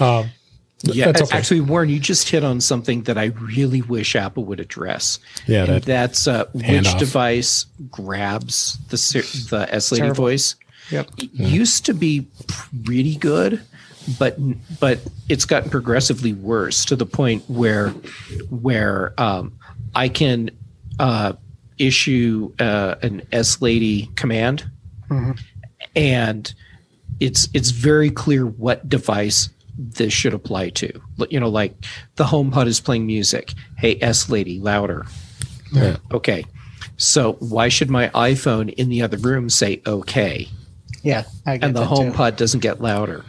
[0.00, 0.30] Um,
[0.82, 1.36] Yeah, That's okay.
[1.38, 3.26] actually, Warren, you just hit on something that I
[3.56, 5.18] really wish Apple would address.
[5.46, 6.98] Yeah, and that- that's uh, which handoff.
[6.98, 8.96] device grabs the
[9.50, 10.54] the S lady voice.
[10.90, 11.10] Yep.
[11.18, 13.62] It used to be pretty good,
[14.18, 14.36] but
[14.80, 17.90] but it's gotten progressively worse to the point where
[18.50, 19.58] where um,
[19.94, 20.50] I can
[20.98, 21.34] uh,
[21.78, 24.68] issue uh, an S lady command,
[25.94, 26.54] and
[27.20, 31.00] it's it's very clear what device this should apply to.
[31.30, 31.74] You know, like
[32.16, 33.52] the home HomePod is playing music.
[33.76, 35.06] Hey, S lady, louder.
[35.72, 35.96] Yeah.
[36.12, 36.44] Okay.
[36.96, 40.48] So why should my iPhone in the other room say okay,
[41.02, 41.94] Yeah, and the that too.
[41.94, 43.24] HomePod doesn't get louder?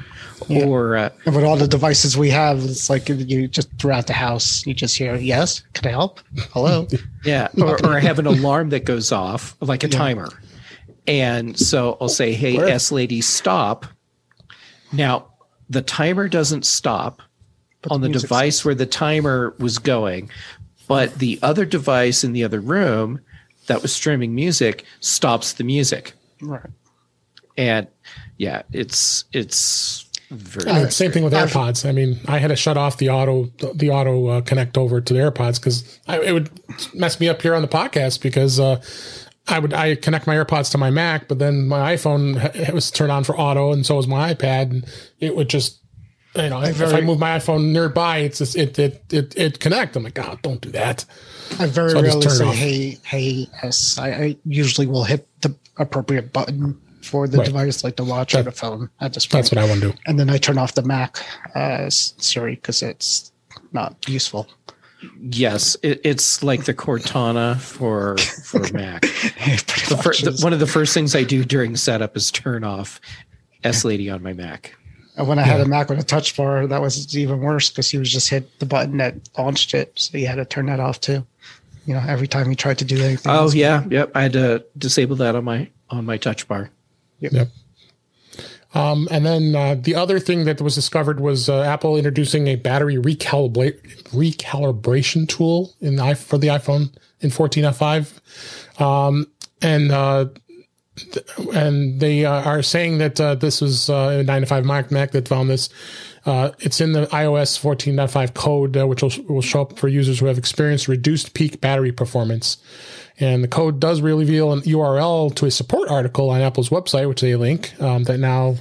[0.50, 0.66] Yeah.
[0.66, 4.14] Or uh, And with all the devices we have, it's like you just throughout the
[4.14, 6.20] house, you just hear, "Yes, can I help?
[6.52, 6.88] Hello."
[7.26, 9.98] Yeah, or, or I have an alarm that goes off, like a Yeah.
[9.98, 10.30] timer.
[11.06, 12.68] And so I'll say, hey, Where?
[12.70, 13.86] S lady, stop.
[14.94, 15.28] Now,
[15.70, 17.22] the timer doesn't stop
[17.82, 20.30] But on the music's- device where the timer was going,
[20.88, 23.20] but the other device in the other room
[23.68, 26.14] that was streaming music stops the music.
[26.42, 26.70] Right.
[27.58, 27.88] And
[28.38, 31.88] yeah, it's it's very I mean, same thing with I've- AirPods.
[31.88, 35.14] I mean, I had to shut off the auto the auto uh, connect over to
[35.14, 36.50] the AirPods because it would
[36.94, 38.82] mess me up here on the podcast because uh,
[39.48, 42.92] I would I connect my AirPods to my Mac, but then my iPhone it was
[42.92, 44.86] turned on for auto, and so was my iPad, and
[45.20, 45.80] it would just
[46.36, 49.96] you know if I move my iPhone nearby, it's just, it it it it connect.
[49.96, 51.06] I'm like, God, don't do that.
[51.60, 55.26] I very So rarely turn it say "Hey, hey." Yes, I, I usually will hit
[55.42, 57.46] the appropriate button for the Right.
[57.48, 58.90] device, like the watch or the phone.
[59.02, 59.98] At this point, That's what I want to do.
[60.06, 61.18] and then I turn off the Mac
[61.56, 63.32] uh, Siri because it's
[63.72, 64.48] not useful.
[65.22, 69.02] yes, it, it's like the Cortana for for Mac.
[69.02, 73.00] The fir- the, one of the first things I do during setup is turn off
[73.64, 74.76] S Lady on my Mac.
[75.16, 77.90] And when I had a Mac with a touch bar, that was even worse because
[77.90, 80.80] he was just hit the button that launched it, so you had to turn that
[80.80, 81.26] off too.
[81.88, 83.32] You know, every time he tried to do anything.
[83.32, 84.12] Oh yeah, yep.
[84.14, 86.70] I had to disable that on my on my touch bar.
[87.20, 87.50] Yep.
[88.74, 92.56] Um, and then uh, the other thing that was discovered was uh, Apple introducing a
[92.56, 98.82] battery recalibra- recalibration tool in the, for the iPhone in 14F5.
[98.82, 99.28] Um,
[99.62, 100.28] and uh,
[101.54, 105.50] and they uh, are saying that uh, this was uh, a 9to5Mac, Mac that found
[105.50, 105.70] this.
[106.60, 110.38] It's in the iOS 14.5 code, which will, will show up for users who have
[110.38, 112.58] experienced reduced peak battery performance.
[113.20, 117.22] And the code does reveal an URL to a support article on Apple's website, which
[117.22, 118.58] they link um, that now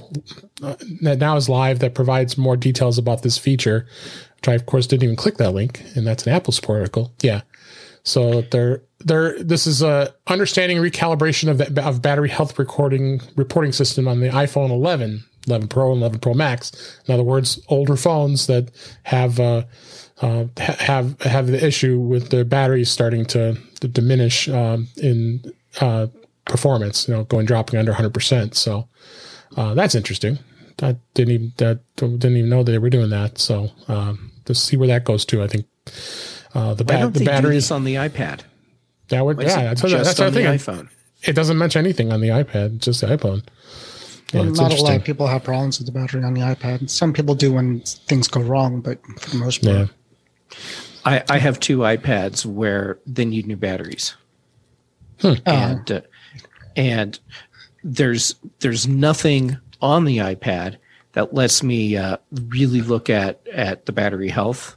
[0.63, 3.85] uh, that now is live that provides more details about this feature.
[4.37, 7.13] Which I of course didn't even click that link, and that's an Apple support article.
[7.21, 7.41] Yeah,
[8.03, 13.71] so they're they're this is a understanding recalibration of the, of battery health recording reporting
[13.71, 16.99] system on the iPhone 11, 11 Pro, and 11 Pro Max.
[17.05, 18.71] In other words, older phones that
[19.03, 19.63] have uh,
[20.21, 26.07] uh, have have the issue with their batteries starting to, to diminish um, in uh,
[26.45, 27.07] performance.
[27.07, 28.55] You know, going dropping under 100 percent.
[28.55, 28.87] So
[29.55, 30.39] uh, that's interesting.
[30.81, 33.37] I didn't even that didn't even know they were doing that.
[33.37, 35.65] So um, to see where that goes to, I think
[36.53, 38.41] uh, the, ba- the batteries on the iPad?
[39.09, 40.75] That would Why yeah that's, just that's on the the thing.
[40.75, 40.89] iPhone.
[41.23, 43.43] It doesn't mention anything on the iPad, just the iPhone.
[44.33, 46.89] Yeah, Well, not a lot of people have problems with the battery on the iPad.
[46.89, 49.87] Some people do when things go wrong, but for the most part, Yeah.
[51.05, 54.15] I, I have two iPads where they need new batteries,
[55.23, 56.01] Uh, and uh,
[56.75, 57.19] and
[57.83, 60.77] there's there's nothing on the iPad
[61.13, 64.76] that lets me uh, really look at at the battery health.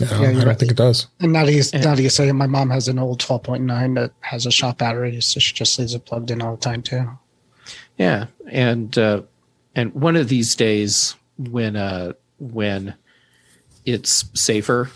[0.00, 0.58] No, Yeah, I don't right.
[0.58, 1.06] think it does.
[1.20, 3.94] and now that you now that you say it, my mom has an old 12.9
[3.94, 6.82] that has a shop battery, so she just leaves it plugged in all the time
[6.82, 7.08] too.
[7.96, 9.22] Yeah, and uh,
[9.76, 12.94] and one of these days when uh, when
[13.84, 14.90] it's safer,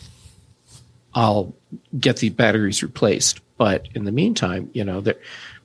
[1.14, 1.54] I'll
[2.00, 3.40] get the batteries replaced.
[3.56, 5.16] But in the meantime, you know there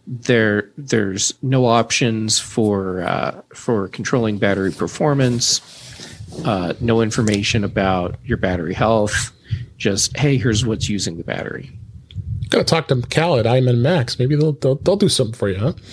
[0.05, 5.72] there there's no options for uh, for controlling battery performance.
[6.45, 9.31] Uh, no information about your battery health.
[9.77, 11.71] Just hey, here's what's using the battery.
[12.49, 14.19] Gotta talk to Cal at Iman Max.
[14.19, 15.73] Maybe they'll, they'll they'll do something for you, huh?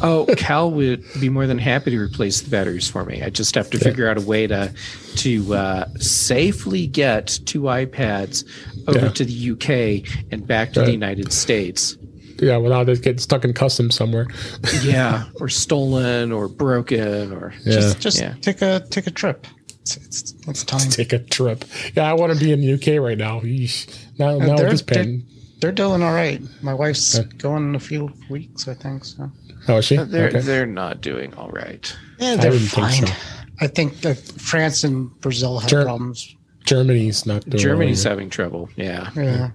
[0.00, 3.22] Oh, Cal would be more than happy to replace the batteries for me.
[3.22, 4.72] I just have to figure out a way to
[5.16, 8.44] to uh, safely get two iPads
[8.88, 9.08] over Yeah.
[9.10, 10.86] to the UK and back to Right.
[10.86, 11.96] the United States.
[12.40, 14.26] Yeah, without it getting stuck in customs somewhere.
[14.82, 17.72] Yeah, or stolen or broken or Yeah.
[17.74, 18.34] Just just Yeah.
[18.40, 19.46] take a take a trip.
[19.84, 20.80] It's it's, it's time.
[20.90, 21.64] Take a trip.
[21.94, 23.40] Yeah, I want to be in the UK right now.
[23.40, 23.86] Yeesh.
[24.18, 25.20] Now, now they're- they're-
[25.60, 26.42] They're doing all right.
[26.62, 29.04] My wife's going in a few weeks, I think.
[29.04, 29.30] So
[29.68, 29.96] Oh, is she?
[29.96, 30.40] they're Okay.
[30.40, 31.90] they're not doing all right.
[32.18, 33.06] yeah, they're didn't think fine.
[33.06, 33.12] so.
[33.60, 36.34] I think that France and Brazil have Ger- problems.
[36.64, 38.68] Germany's not doing Germany's well having trouble.
[38.76, 39.10] Yeah.
[39.16, 39.50] Yeah,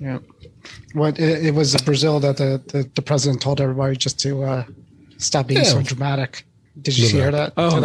[0.00, 0.18] yeah.
[0.94, 4.64] What it, it was Brazil that the, the, the president told everybody just to uh,
[5.18, 6.44] stop being so dramatic.
[6.80, 7.36] Did you Little hear bit.
[7.36, 7.52] that?
[7.58, 7.80] Oh,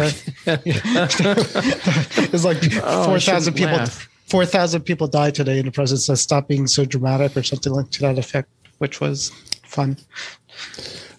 [2.32, 3.72] it's like Oh, four thousand people.
[3.76, 4.08] laugh.
[4.26, 7.72] Four thousand people died today, and the president says stop being so dramatic or something
[7.72, 9.30] like to that effect, which was
[9.64, 9.96] fun.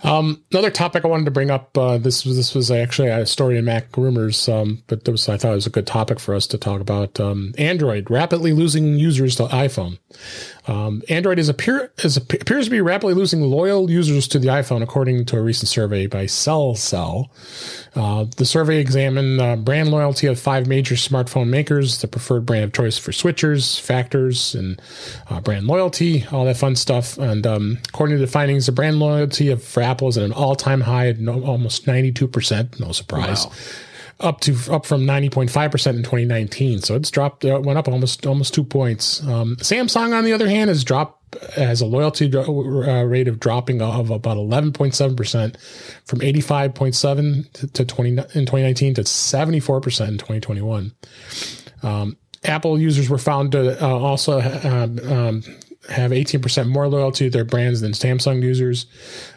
[0.01, 1.77] Um, another topic I wanted to bring up.
[1.77, 5.51] Uh, this was this was actually a story in MacRumors, um, but was, I thought
[5.51, 7.19] it was a good topic for us to talk about.
[7.19, 9.99] Um, Android rapidly losing users to iPhone.
[10.67, 14.81] Um, Android is appear is appears to be rapidly losing loyal users to the iPhone,
[14.81, 17.29] according to a recent survey by SellCell.
[17.95, 22.65] Uh, the survey examined uh, brand loyalty of five major smartphone makers, the preferred brand
[22.65, 24.81] of choice for switchers, factors, and
[25.29, 27.17] uh, brand loyalty, all that fun stuff.
[27.17, 30.31] And um, according to the findings, the brand loyalty of for Apple is at an
[30.31, 32.79] all-time high at no, almost 92%.
[32.79, 33.45] No surprise.
[33.45, 33.53] Wow.
[34.21, 36.81] Up to up from 90.5% in 2019.
[36.81, 39.23] So it's dropped, uh, went up almost almost two points.
[39.25, 41.19] Um, Samsung, on the other hand, has dropped
[41.55, 45.55] has a loyalty uh, rate of dropping of about 11.7%
[46.05, 50.91] from 85.7 to, to 20 in 2019 to 74% in 2021.
[51.83, 55.43] Um, Apple users were found to uh, also um, um,
[55.89, 58.85] have 18% more loyalty to their brands than Samsung users,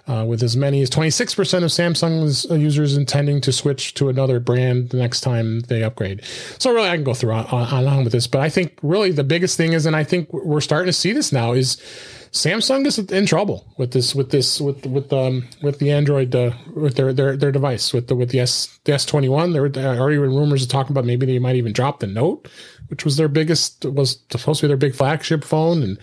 [0.06, 4.40] uh, with as many as 26% of Samsung's uh, users intending to switch to another
[4.40, 6.24] brand the next time they upgrade.
[6.58, 9.12] So really, I can go through on, on, on with this, but I think really
[9.12, 11.80] the biggest thing is, and I think we're starting to see this now, is
[12.32, 16.52] Samsung is in trouble with this, with this, with with um with the Android uh,
[16.74, 19.52] with their their their device with the with the S the S twenty one.
[19.52, 22.48] There are already rumors of talking about maybe they might even drop the Note,
[22.92, 25.98] which was their biggest was supposed to be their big flagship phone, and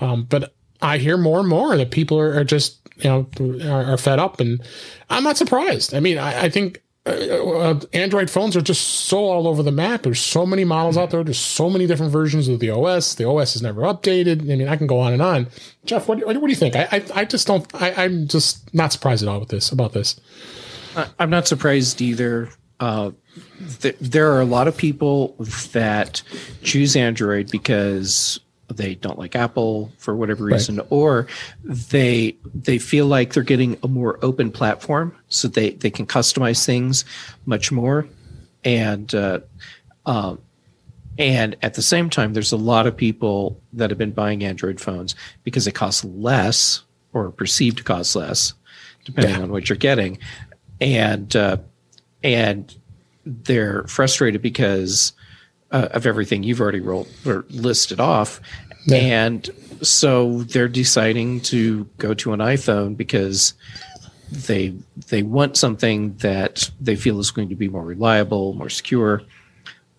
[0.00, 3.92] um, but I hear more and more that people are, are just you know are,
[3.92, 4.62] are fed up, and
[5.10, 5.92] I'm not surprised.
[5.92, 9.70] I mean, I, I think uh, uh, Android phones are just so all over the
[9.70, 10.04] map.
[10.04, 11.22] There's so many models out there.
[11.22, 13.14] There's so many different versions of the OS.
[13.16, 14.40] The OS is never updated.
[14.40, 15.48] I mean, I can go on and on.
[15.84, 16.74] Jeff, what, what do you think?
[16.74, 17.66] I, I, I just don't.
[17.74, 20.18] I, I'm just not surprised at all with this about this.
[21.18, 22.48] I'm not surprised either.
[22.80, 23.10] Uh,
[23.80, 25.34] th- there are a lot of people
[25.72, 26.22] that
[26.62, 31.26] choose Android because they don't like Apple for whatever reason, or
[31.64, 36.64] they they feel like they're getting a more open platform, so they they can customize
[36.64, 37.04] things
[37.46, 38.06] much more,
[38.64, 39.40] and uh,
[40.06, 40.38] um,
[41.18, 44.80] and at the same time, there's a lot of people that have been buying Android
[44.80, 48.54] phones because it costs less or perceived to cost less,
[49.04, 49.42] depending Yeah.
[49.42, 50.18] on what you're getting,
[50.80, 51.56] and uh,
[52.22, 52.72] and
[53.24, 55.12] they're frustrated because
[55.70, 58.40] uh, of everything you've already rolled or listed off,
[58.86, 58.96] Yeah.
[58.96, 59.50] and
[59.82, 63.54] so they're deciding to go to an iPhone because
[64.30, 64.74] they
[65.08, 69.22] they want something that they feel is going to be more reliable, more secure.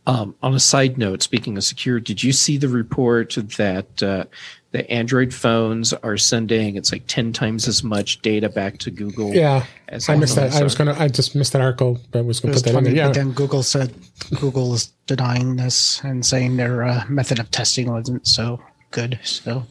[0.08, 4.26] Um, on a side note, speaking of secure, did you see the report that uh,
[4.72, 9.34] the Android phones are sending it's like ten times as much data back to Google.
[9.34, 10.52] Yeah, as I missed that.
[10.52, 10.96] iPhones I was gonna.
[10.98, 13.08] I just missed that article, but I was gonna was put that in funny, there.
[13.08, 13.94] but Yeah, then Google said
[14.40, 18.62] Google is denying this and saying their uh, method of testing wasn't so
[18.92, 19.20] good.
[19.24, 19.66] So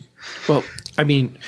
[0.49, 0.65] Well,
[0.99, 1.39] I mean,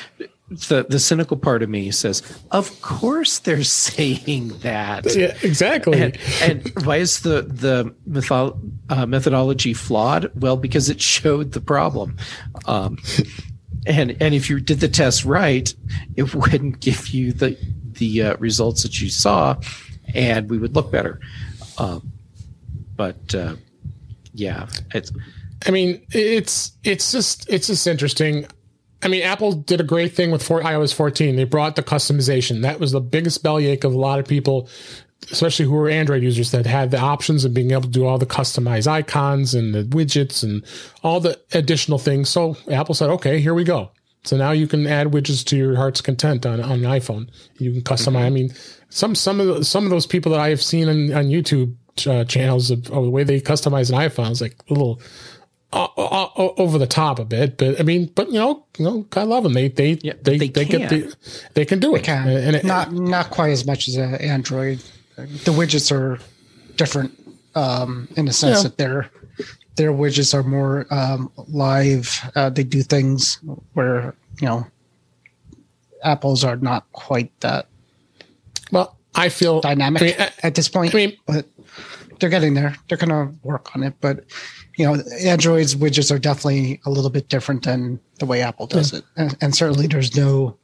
[0.49, 5.15] the the cynical part of me says, of course they're saying that.
[5.15, 6.01] yeah, exactly.
[6.01, 8.59] And, and why is the the metho-
[8.93, 10.31] uh, methodology flawed?
[10.35, 12.17] Well, because it showed the problem,
[12.67, 12.99] um,
[13.87, 15.73] and and if you did the test right,
[16.17, 17.57] it wouldn't give you the
[17.93, 19.57] the uh, results that you saw,
[20.15, 21.21] and we would look better.
[21.79, 22.13] Um,
[22.97, 23.57] but uh,
[24.35, 25.11] yeah, it's
[25.67, 28.47] I mean, it's it's just it's just interesting.
[29.03, 31.35] I mean, Apple did a great thing with four, iOS 14.
[31.35, 32.63] They brought the customization.
[32.63, 34.69] That was the biggest bellyache of a lot of people,
[35.31, 38.19] especially who were Android users that had the options of being able to do all
[38.19, 40.65] the customized icons and the widgets and
[41.03, 42.29] all the additional things.
[42.29, 43.91] So Apple said, okay, here we go.
[44.25, 47.29] So now you can add widgets to your heart's content on, on an iPhone.
[47.59, 48.27] You can customize.
[48.27, 48.55] I mean,
[48.89, 51.75] some some of the, some of those people that I have seen on, on YouTube
[52.07, 55.01] uh, channels of, of the way they customize an iPhone is like a little
[55.73, 58.85] uh, uh, uh, over the top a bit, but I mean, but you know, you
[58.85, 59.55] know, I love them.
[59.55, 61.01] They they Yeah, they, they they, get can.
[61.01, 61.17] the
[61.55, 62.05] they can do it.
[62.05, 64.83] can And it, not not quite as much as uh, Android.
[65.17, 66.19] The widgets are
[66.77, 67.13] different
[67.55, 68.63] um, in the sense Yeah.
[68.65, 69.11] that their
[69.77, 72.31] their widgets are more um, live.
[72.35, 73.39] Uh, they do things
[73.75, 74.67] where you know
[76.03, 77.67] Apple's are not quite that
[78.71, 80.95] well, I feel dynamic I mean, I- at this point.
[80.95, 81.47] I mean- but
[82.21, 82.77] they're getting there.
[82.89, 83.95] They're going to work on it.
[84.01, 84.25] But
[84.77, 88.93] you know, Android's widgets are definitely a little bit different than the way Apple does
[88.95, 90.57] it, and, and certainly there's no.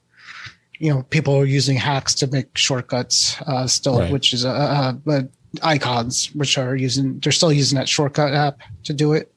[0.79, 4.13] You know, people are using hacks to make shortcuts uh, still, Right.
[4.13, 5.29] which is uh, uh, but
[5.63, 9.33] icons, which are using they're still using that shortcut app to do it,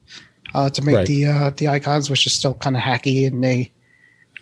[0.54, 1.06] uh, to make Right.
[1.06, 3.72] the uh, the icons, which is still kind of hacky, and they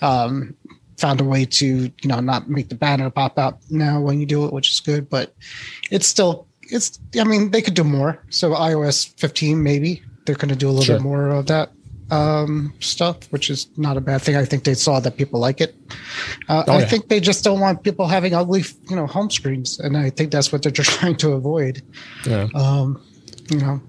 [0.03, 0.55] um,
[0.99, 4.27] found a way to you know not make the banner pop out now when you
[4.27, 5.09] do it, which is good.
[5.09, 5.35] But
[5.91, 8.23] it's still it's I mean they could do more.
[8.31, 10.97] So iOS 15 maybe they're going to do a little Sure.
[10.97, 11.73] bit more of that
[12.11, 14.37] um, stuff, which is not a bad thing.
[14.37, 15.75] I think they saw that people like it.
[16.49, 16.87] Uh, Oh, I yeah.
[16.87, 20.31] think they just don't want people having ugly you know home screens, and I think
[20.33, 21.83] that's what they're just trying to avoid.
[22.27, 22.49] yeah.
[22.55, 23.03] Um,
[23.51, 23.81] you know,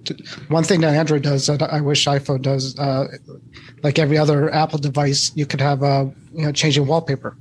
[0.48, 3.06] one thing that Android does that I wish iPhone does, uh,
[3.84, 7.38] like every other Apple device, you could have uh, you know changing wallpaper.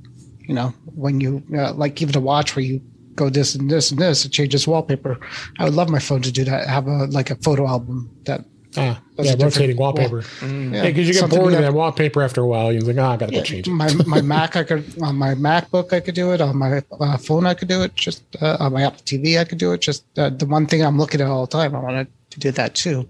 [0.47, 2.79] You know, when you uh, like even a watch where you
[3.15, 5.17] go this and this and this, it changes wallpaper.
[5.57, 6.67] I would love my phone to do that.
[6.67, 8.45] Have a like a photo album that.
[8.77, 10.21] Ah, That's yeah, a different rotating wall- wallpaper.
[10.39, 10.73] Mm.
[10.73, 12.71] Yeah, because you get something bored of that- that wallpaper after a while.
[12.71, 13.71] You're like, oh, I gotta go change it.
[13.71, 16.39] My my Mac, I could on my MacBook, I could do it.
[16.39, 17.95] On my uh, phone, I could do it.
[17.95, 19.81] Just uh, on my Apple TV, I could do it.
[19.81, 22.51] Just uh, the one thing I'm looking at all the time, I wanted to do
[22.51, 23.09] that too.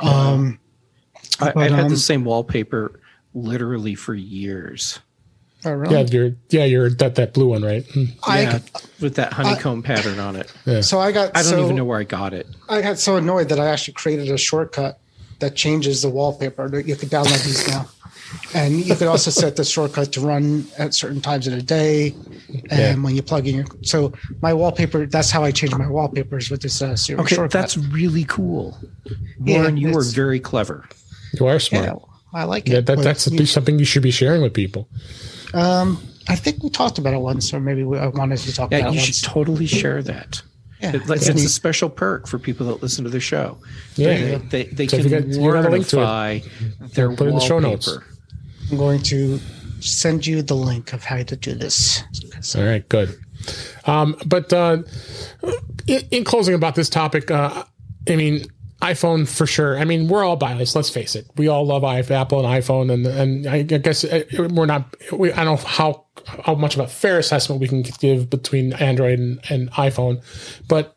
[0.00, 0.58] Um,
[1.40, 3.00] I, But, I've had um, the same wallpaper
[3.34, 5.00] literally for years.
[5.64, 5.94] Oh, really?
[5.94, 7.84] Yeah, you're yeah, you're that that blue one, right?
[8.26, 8.58] I yeah,
[9.00, 10.52] with that honeycomb pattern on it.
[10.66, 10.80] Yeah.
[10.80, 12.46] so I got I don't so, even know where I got it.
[12.68, 14.98] I got so annoyed that I actually created a shortcut
[15.40, 16.78] that changes the wallpaper.
[16.80, 17.88] You can download these now.
[18.54, 22.14] And you could also set the shortcut to run at certain times of the day.
[22.70, 22.94] And Yeah.
[22.96, 24.12] when you plug in your so
[24.42, 27.52] my wallpaper, that's how I change my wallpapers with this uh, Siri Okay, shortcut.
[27.52, 28.76] that's really cool.
[29.44, 30.88] Yeah, Warren, you are very clever.
[31.38, 31.84] You are smart.
[31.86, 31.94] yeah,
[32.32, 32.86] I like Yeah, it.
[32.86, 34.88] that, that's you- something you should be sharing with people.
[35.54, 35.98] Um,
[36.28, 38.78] I think we talked about it once, or maybe we, I wanted to talk Yeah,
[38.78, 39.22] about you it should once.
[39.22, 40.42] totally share that.
[40.80, 43.58] Yeah, It- it's, it's a special perk for people that listen to the show.
[43.96, 44.14] Yeah.
[44.14, 46.00] they, they, they So if can you got- you got a link to it.
[46.02, 47.88] wordify their Put it in the show notes.
[48.70, 49.38] I'm going to
[49.80, 52.02] send you the link of how to do this.
[52.56, 53.18] All right, good.
[53.86, 54.78] Um, but uh,
[55.86, 57.64] in, in closing about this topic, uh,
[58.08, 58.44] I mean,
[58.84, 59.78] iPhone for sure.
[59.78, 60.76] I mean, we're all biased.
[60.76, 61.26] Let's face it.
[61.36, 64.94] We all love Apple and iPhone, and and I guess uh, we're not.
[65.10, 66.04] We, I don't know how
[66.44, 70.22] how much of a fair assessment we can give between Android and, and iPhone,
[70.68, 70.96] but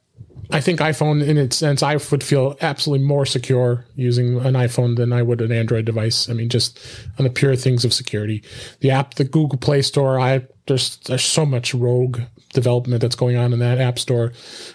[0.49, 4.95] I think iPhone, in its sense, I would feel absolutely more secure using an iPhone
[4.95, 6.29] than I would an Android device.
[6.29, 6.79] I mean, just
[7.19, 8.43] on the pure things of security.
[8.79, 12.21] The app, the Google Play Store, I there's there's so much rogue
[12.53, 14.33] development that's going on in that app store,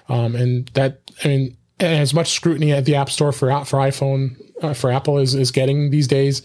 [0.09, 4.37] um, and that I mean, as much scrutiny at the app store for for iPhone
[4.63, 6.43] uh, for Apple is is getting these days.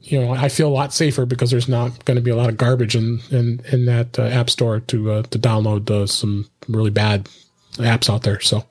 [0.00, 2.48] You know, I feel a lot safer because there's not going to be a lot
[2.48, 6.48] of garbage in in, in that uh, app store to uh, to download uh, some
[6.68, 7.28] really bad
[7.74, 8.40] apps out there.
[8.40, 8.64] So,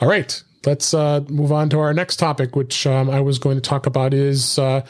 [0.00, 3.56] All right, let's uh, move on to our next topic, which um, I was going
[3.56, 4.14] to talk about.
[4.14, 4.86] Is uh,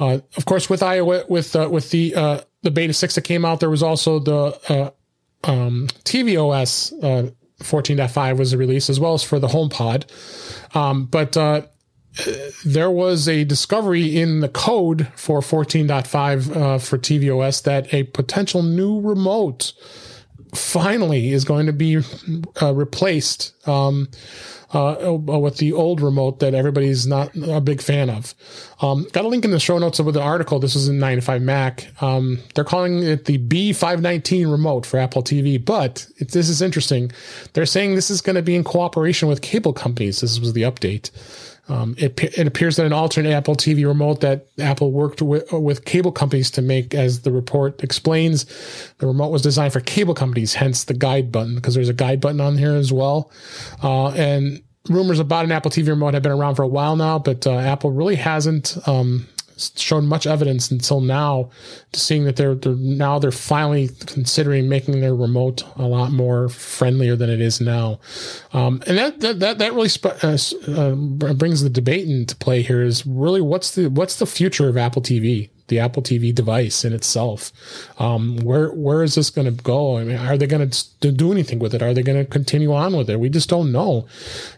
[0.00, 3.44] uh, of course with iOS with uh, with the uh, the beta six that came
[3.44, 4.90] out, there was also the uh,
[5.44, 7.30] um, tvOS uh,
[7.62, 10.04] 14.5 was a release as well as for the HomePod.
[10.76, 11.62] Um, but uh,
[12.64, 18.62] there was a discovery in the code for 14.5 uh, for tvOS that a potential
[18.62, 19.72] new remote
[20.54, 22.00] finally is going to be
[22.62, 24.08] uh, replaced um,
[24.72, 28.34] uh, with the old remote that everybody's not a big fan of.
[28.82, 30.58] Um, got a link in the show notes with the article.
[30.58, 32.02] This is in 9to5Mac.
[32.02, 37.10] Um, they're calling it the B519 remote for Apple TV, but it, this is interesting.
[37.54, 40.20] They're saying this is going to be in cooperation with cable companies.
[40.20, 41.10] This was the update.
[41.68, 45.84] Um, it, it, appears that an alternate Apple TV remote that Apple worked with, with,
[45.84, 48.46] cable companies to make, as the report explains,
[48.98, 52.22] the remote was designed for cable companies, hence the guide button, because there's a guide
[52.22, 53.30] button on here as well.
[53.82, 57.18] Uh, and rumors about an Apple TV remote have been around for a while now,
[57.18, 59.26] but uh, Apple really hasn't um,
[59.58, 61.50] shown much evidence until now
[61.92, 66.48] to seeing that they're, they're, now they're finally considering making their remote a lot more
[66.48, 67.98] friendlier than it is now
[68.52, 70.36] um, and that that that, that really sp- uh,
[70.68, 70.94] uh,
[71.34, 75.02] brings the debate into play here is really what's the what's the future of apple
[75.02, 77.52] tv the Apple TV device in itself.
[77.98, 79.98] Um, where where is this going to go?
[79.98, 81.82] I mean, are they going to do anything with it?
[81.82, 83.20] Are they going to continue on with it?
[83.20, 84.06] We just don't know.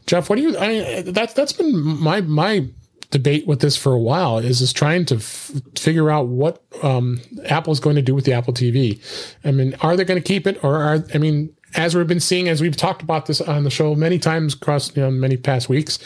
[0.07, 0.57] Jeff, what do you?
[0.57, 2.67] I mean, that's that's been my my
[3.11, 7.21] debate with this for a while is is trying to f- figure out what um,
[7.47, 9.01] Apple is going to do with the Apple TV.
[9.45, 12.21] I mean, are they going to keep it, or are I mean, as we've been
[12.21, 15.37] seeing, as we've talked about this on the show many times across you know, many
[15.37, 15.99] past weeks,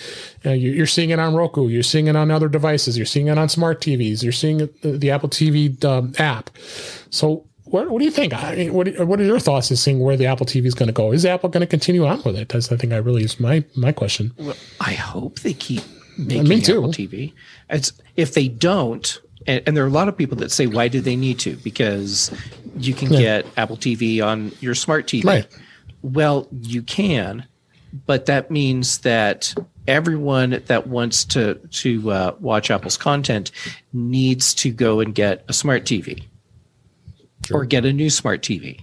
[0.44, 3.38] uh, you're seeing it on Roku, you're seeing it on other devices, you're seeing it
[3.38, 6.50] on smart TVs, you're seeing it, the Apple TV um, app.
[7.10, 8.34] So, what, what do you think?
[8.34, 10.86] I mean, what what are your thoughts in seeing where the Apple TV is going
[10.86, 11.12] to go?
[11.12, 12.50] Is Apple going to continue on with it?
[12.50, 14.32] That's I think I really is my my question.
[14.38, 15.82] Well, I hope they keep
[16.18, 16.78] making Me too.
[16.78, 17.32] Apple TV.
[17.70, 20.88] It's if they don't, and, and, there are a lot of people that say, why
[20.88, 21.56] do they need to?
[21.56, 22.30] Because
[22.76, 23.20] you can yeah.
[23.20, 25.24] get Apple TV on your smart TV.
[25.24, 25.46] Right.
[26.02, 27.46] Well, you can,
[28.06, 29.54] but that means that
[29.86, 33.50] everyone that wants to to uh, watch Apple's content
[33.92, 36.24] needs to go and get a smart TV
[37.46, 37.58] sure.
[37.58, 38.80] or get a new smart TV,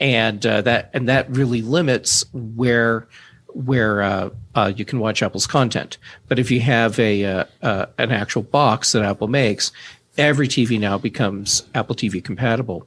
[0.00, 3.08] and uh, that and that really limits where
[3.54, 5.98] where uh, uh, you can watch Apple's content.
[6.28, 9.72] But if you have a uh, uh, an actual box that Apple makes,
[10.16, 12.86] every TV now becomes Apple TV compatible,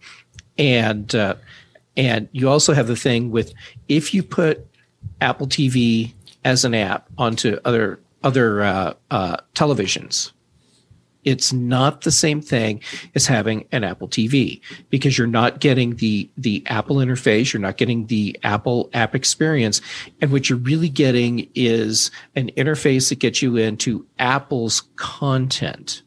[0.57, 1.35] and uh,
[1.97, 3.53] and you also have the thing with
[3.87, 4.65] if you put
[5.21, 6.13] Apple TV
[6.43, 8.93] as an app onto other other uh,
[9.53, 10.31] televisions,
[11.25, 12.79] it's not the same thing
[13.15, 17.77] as having an Apple TV because you're not getting the the Apple interface, you're not
[17.77, 19.81] getting the Apple app experience,
[20.21, 26.03] and what you're really getting is an interface that gets you into Apple's content.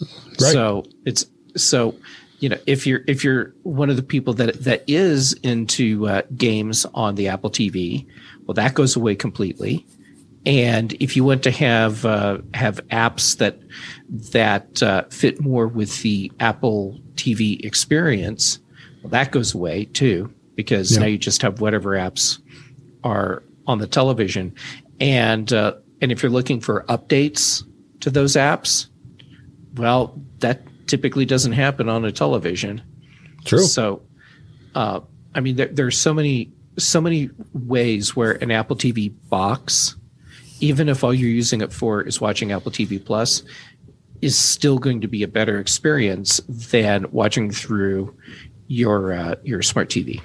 [0.00, 0.52] Right.
[0.52, 1.24] So it's
[1.56, 1.94] so
[2.40, 6.22] you know if you're if you're one of the people that that is into uh,
[6.36, 8.06] games on the Apple TV,
[8.46, 9.86] well that goes away completely.
[10.46, 13.58] And if you want to have uh, have apps that
[14.32, 18.60] that uh, fit more with the Apple TV experience,
[19.02, 21.00] well, that goes away too because yeah.
[21.00, 22.38] now you just have whatever apps
[23.02, 24.54] are on the television,
[25.00, 27.64] and uh, and if you're looking for updates
[28.00, 28.86] to those apps,
[29.74, 32.82] well, that typically doesn't happen on a television.
[33.44, 33.64] True.
[33.64, 34.02] So,
[34.76, 35.00] uh,
[35.34, 39.96] I mean, there, there's so many so many ways where an Apple TV box
[40.60, 43.42] even if all you're using it for is watching Apple TV Plus,
[44.22, 48.14] is still going to be a better experience than watching through
[48.68, 50.20] your uh, your smart TV.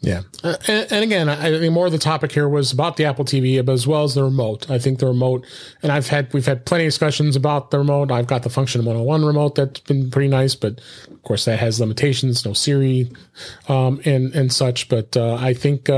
[0.00, 3.04] Yeah, uh, and, and, again, I think more of the topic here was about the
[3.04, 4.70] Apple TV, but as well as the remote.
[4.70, 5.44] I think the remote,
[5.82, 8.12] and I've had we've had plenty of discussions about the remote.
[8.12, 10.80] I've got the Function 101 remote that's been pretty nice, but
[11.10, 13.10] of course that has limitations, no Siri,
[13.68, 14.88] um, and and such.
[14.88, 15.90] But uh, I think.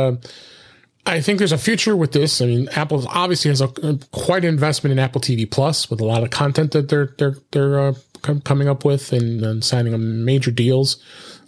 [1.11, 2.41] Uh, I think there's a future with this.
[2.41, 3.69] I mean, Apple obviously has a,
[4.13, 7.37] quite an investment in Apple TV Plus with a lot of content that they're they're
[7.51, 11.03] they're uh, com- coming up with and, and signing major deals.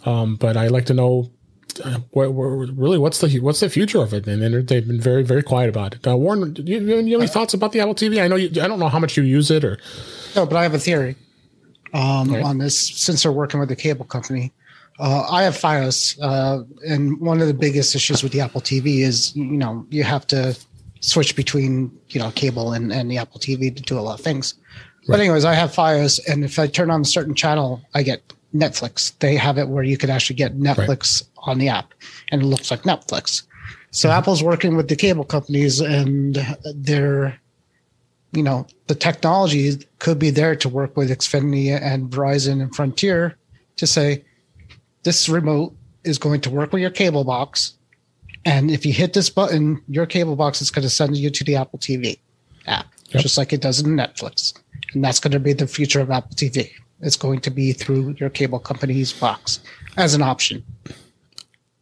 [0.05, 1.31] Um, but I like to know
[1.83, 2.45] uh, what, what,
[2.77, 5.69] really what's the what's the future of it, and, and they've been very very quiet
[5.69, 6.07] about it.
[6.07, 8.21] Uh, Warren, do you, do you have any thoughts about the Apple TV?
[8.21, 9.79] I know you, I don't know how much you use it or.
[10.35, 11.15] No, but I have a theory
[11.93, 14.51] um, on this since they're working with the cable company.
[14.99, 18.99] Uh, I have FiOS, uh, and one of the biggest issues with the Apple TV
[18.99, 20.57] is, you know, you have to
[20.99, 24.23] switch between, you know, cable and, and the Apple TV to do a lot of
[24.23, 24.53] things.
[24.55, 25.07] Right.
[25.07, 28.21] But anyways, I have FiOS, and if I turn on a certain channel, I get
[28.53, 29.17] Netflix.
[29.19, 31.49] They have it where you can actually get Netflix right.
[31.49, 31.93] on the app,
[32.31, 33.43] and it looks like Netflix.
[33.91, 34.17] So mm-hmm.
[34.17, 36.35] Apple's working with the cable companies, and
[36.75, 37.39] they're,
[38.31, 43.37] you know, the technology could be there to work with Xfinity and Verizon and Frontier
[43.77, 44.23] to say,
[45.03, 47.73] this remote is going to work with your cable box.
[48.45, 51.43] And if you hit this button, your cable box is going to send you to
[51.43, 52.19] the Apple TV
[52.67, 52.87] app.
[53.09, 53.21] Yep.
[53.21, 54.53] just like it does in Netflix.
[54.93, 56.71] And that's going to be the future of Apple TV.
[57.01, 59.59] It's going to be through your cable company's box
[59.97, 60.63] as an option.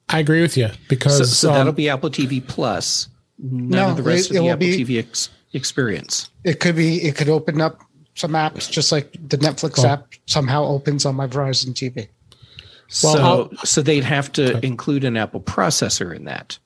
[0.10, 3.08] I agree with you because So, so um, that'll be Apple TV Plus.
[3.40, 6.30] None No, of the rest it- it of the Apple be- TV ex- experience.
[6.44, 7.80] It could be, it could open up
[8.16, 9.86] some apps just like the Netflix Cool.
[9.86, 12.10] app somehow opens on my Verizon TV.
[13.04, 14.68] Well, so, I'll- so they'd have to Okay.
[14.68, 16.58] include an Apple processor in that.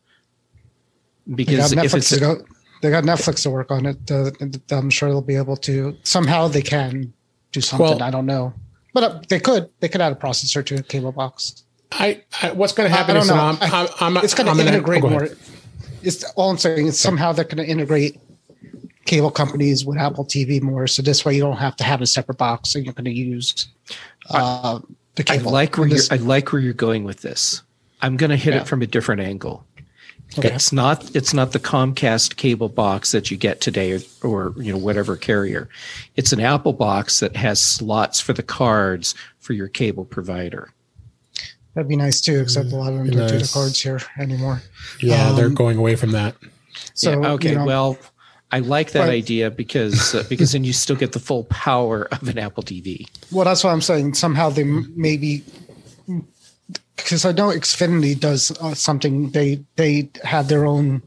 [1.34, 2.45] because They got Because if Netflix it's to go,
[2.82, 4.11] they got Netflix to work on it.
[4.11, 4.32] Uh,
[4.76, 7.13] I'm sure they'll be able to somehow they can
[7.51, 7.86] do something.
[7.88, 8.53] Well- I don't know,
[8.93, 9.69] but uh, they could.
[9.80, 11.63] They could add a processor to a cable box.
[11.91, 13.36] I, I what's going to I- I happen don't is know.
[13.36, 15.30] I'm, I- I'm, I'm, it's going I'm to gonna- integrate oh, go more.
[16.03, 16.88] It's all I'm saying.
[16.88, 18.19] It's somehow they're going to integrate
[19.05, 22.07] cable companies with Apple TV more, so this way you don't have to have a
[22.07, 23.67] separate box, and you're going to use
[24.30, 24.86] uh, the
[25.24, 25.51] I cable.
[25.51, 27.61] like where And you're, I like where you're going with this.
[28.01, 28.61] I'm going to hit Yeah.
[28.61, 29.66] it from a different angle.
[30.38, 30.51] Okay.
[30.51, 34.72] It's not it's not the Comcast cable box that you get today or, or you
[34.74, 35.70] know whatever carrier.
[36.16, 40.72] It's an Apple box that has slots for the cards for your cable provider.
[41.74, 44.61] That'd be nice too, except a lot of them don't do the cards here anymore.
[44.99, 46.36] Yeah, they're Um, going away from that.
[46.95, 47.97] So yeah, okay, you know, well,
[48.56, 52.03] I like that But- idea because uh, because then you still get the full power
[52.12, 53.06] of an Apple TV.
[53.32, 54.14] Well, that's what I'm saying.
[54.14, 55.43] Somehow they m- maybe
[56.95, 59.32] because I know Xfinity does uh, something.
[59.32, 61.01] They they have their own.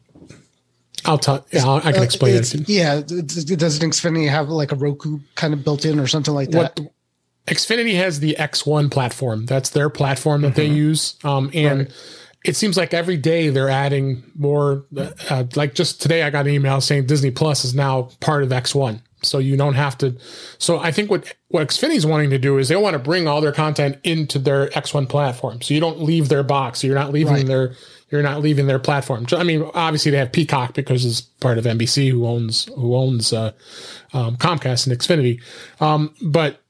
[1.07, 1.47] I'll tell.
[1.53, 2.69] Yeah, I'll- can uh, explain it's- it.
[2.69, 6.35] Yeah, d- d- doesn't Xfinity have like a Roku kind of built in or something
[6.35, 6.79] like that?
[6.79, 6.93] What
[7.47, 9.47] Xfinity has the X1 platform.
[9.47, 11.15] That's their platform that they use.
[11.25, 11.93] Um, and Right.
[12.49, 14.87] It seems like every day they're adding more.
[15.31, 18.49] Uh, like just today, I got an email saying Disney Plus is now part of
[18.49, 19.01] X1.
[19.23, 20.17] So you don't have to.
[20.59, 23.41] So I think what what Xfinity's wanting to do is they want to bring all
[23.41, 25.61] their content into their X1 platform.
[25.61, 26.81] So you don't leave their box.
[26.81, 27.47] So you're not leaving Right.
[27.47, 27.75] their
[28.11, 29.27] you're not leaving their platform.
[29.33, 33.33] I mean, obviously they have Peacock because it's part of NBC who owns who owns
[33.33, 33.53] uh,
[34.15, 35.43] um, Comcast and Xfinity.
[35.81, 36.63] Um, but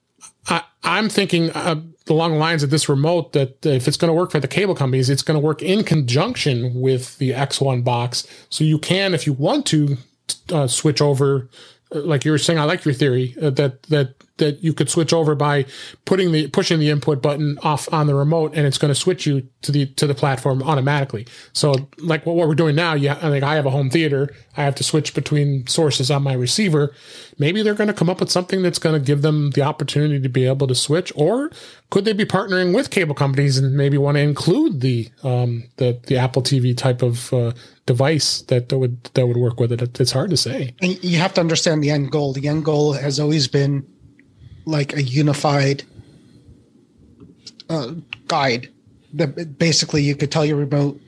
[0.47, 4.13] I, I'm thinking uh, along the lines of this remote that if it's going to
[4.13, 8.27] work for the cable companies, it's going to work in conjunction with the X1 box.
[8.49, 9.97] So you can, if you want to,
[10.51, 11.49] uh, switch over.
[11.93, 14.89] uh, Like you were saying, I like your theory uh, that that that you could
[14.89, 15.65] switch over by
[16.05, 19.25] putting the pushing the input button off on the remote, and it's going to switch
[19.25, 21.27] you to the to the platform automatically.
[21.53, 24.33] So, like what, what we're doing now, yeah, I think I have a home theater.
[24.57, 26.93] I have to switch between sources on my receiver.
[27.37, 30.19] Maybe they're going to come up with something that's going to give them the opportunity
[30.19, 31.51] to be able to switch, or
[31.89, 35.99] could they be partnering with cable companies and maybe want to include the um, the
[36.07, 37.53] the Apple TV type of uh,
[37.85, 39.99] device that, that would that would work with it?
[39.99, 40.73] It's hard to say.
[40.81, 42.33] And you have to understand the end goal.
[42.33, 43.85] The end goal has always been
[44.65, 45.83] like a unified
[47.69, 47.93] uh,
[48.27, 48.69] guide.
[49.13, 51.01] That basically you could tell your remote,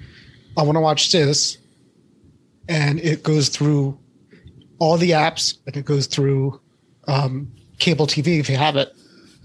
[0.58, 1.58] "I want to watch this,"
[2.68, 3.98] and it goes through
[4.80, 6.60] all the apps, and it goes through
[7.08, 8.96] um, cable TV if you have it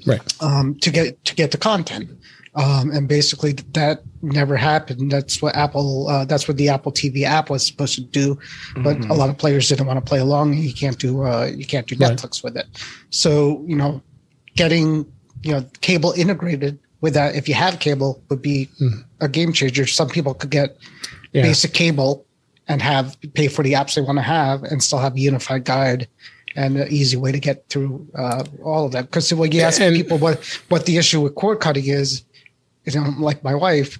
[0.07, 0.21] Right.
[0.43, 2.09] um, to get to get the content.
[2.57, 5.13] Um, and basically, that never happened.
[5.13, 6.09] That's what Apple.
[6.09, 8.39] Uh, that's what the Apple TV app was supposed to do,
[8.79, 10.55] but a lot of players didn't want to play along.
[10.55, 11.23] You can't do.
[11.23, 12.13] Uh, you can't do Right.
[12.17, 12.67] Netflix with it.
[13.11, 14.01] So you know,
[14.55, 15.05] getting
[15.43, 18.71] you know cable integrated with that, if you have cable, would be
[19.21, 19.87] a game changer.
[19.87, 20.79] Some people could get
[21.33, 21.43] Yeah.
[21.43, 22.25] basic cable
[22.69, 25.65] and have pay for the apps they want to have, and still have a unified
[25.65, 26.09] guide
[26.57, 29.03] and an easy way to get through uh, all of that.
[29.11, 32.23] Because when you ask And- people what what the issue with cord cutting is,
[32.95, 33.99] you know, like my wife,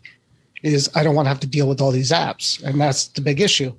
[0.63, 3.21] is I don't want to have to deal with all these apps, and that's the
[3.21, 3.75] big issue.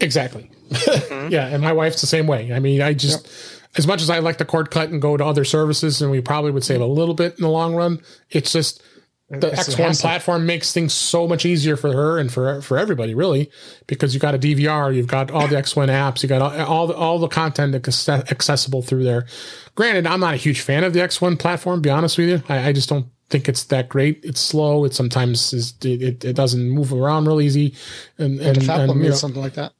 [0.00, 0.50] Exactly.
[0.70, 1.28] Mm-hmm.
[1.32, 2.52] yeah, and my wife's the same way.
[2.52, 3.28] I mean, I just
[3.76, 6.20] as much as I like the cord cut and go to other services, and we
[6.20, 8.00] probably would save a little bit in the long run.
[8.30, 8.82] It's just
[9.30, 10.02] the It's a X1 hassle.
[10.02, 13.50] platform makes things so much easier for her and for for everybody, really,
[13.86, 16.86] because you got a DVR, you've got all the X1 apps, you got all, all
[16.86, 19.26] the all the content that's accessible through there.
[19.74, 21.80] Granted, I'm not a huge fan of the X1 platform.
[21.82, 24.20] Be honest with you, I, I just don't think it's that great.
[24.22, 24.84] It's slow.
[24.84, 27.74] It sometimes is it, it, it doesn't move around real easy,
[28.18, 29.72] and and, If Apple and, you know, something like that,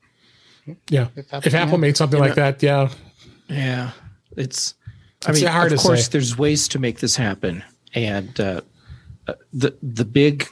[0.89, 1.09] yeah.
[1.17, 1.77] If If Apple- Apple, yeah.
[1.79, 2.89] made something like that, yeah.
[3.49, 3.91] Yeah,
[4.37, 4.75] it's.
[5.27, 6.11] I It's mean, hard of course, say.
[6.13, 8.61] there's ways to make this happen, and uh,
[9.27, 10.47] uh, the the big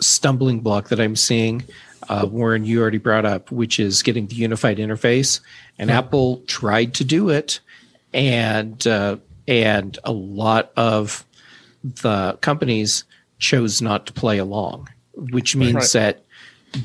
[0.00, 1.64] stumbling block that I'm seeing,
[2.08, 5.40] uh, Warren, you already brought up, which is getting the unified interface,
[5.78, 7.60] and Apple tried to do it,
[8.14, 9.16] and uh,
[9.46, 11.24] and a lot of
[11.94, 13.04] the companies
[13.38, 15.92] chose not to play along, which means Right.
[15.92, 16.22] that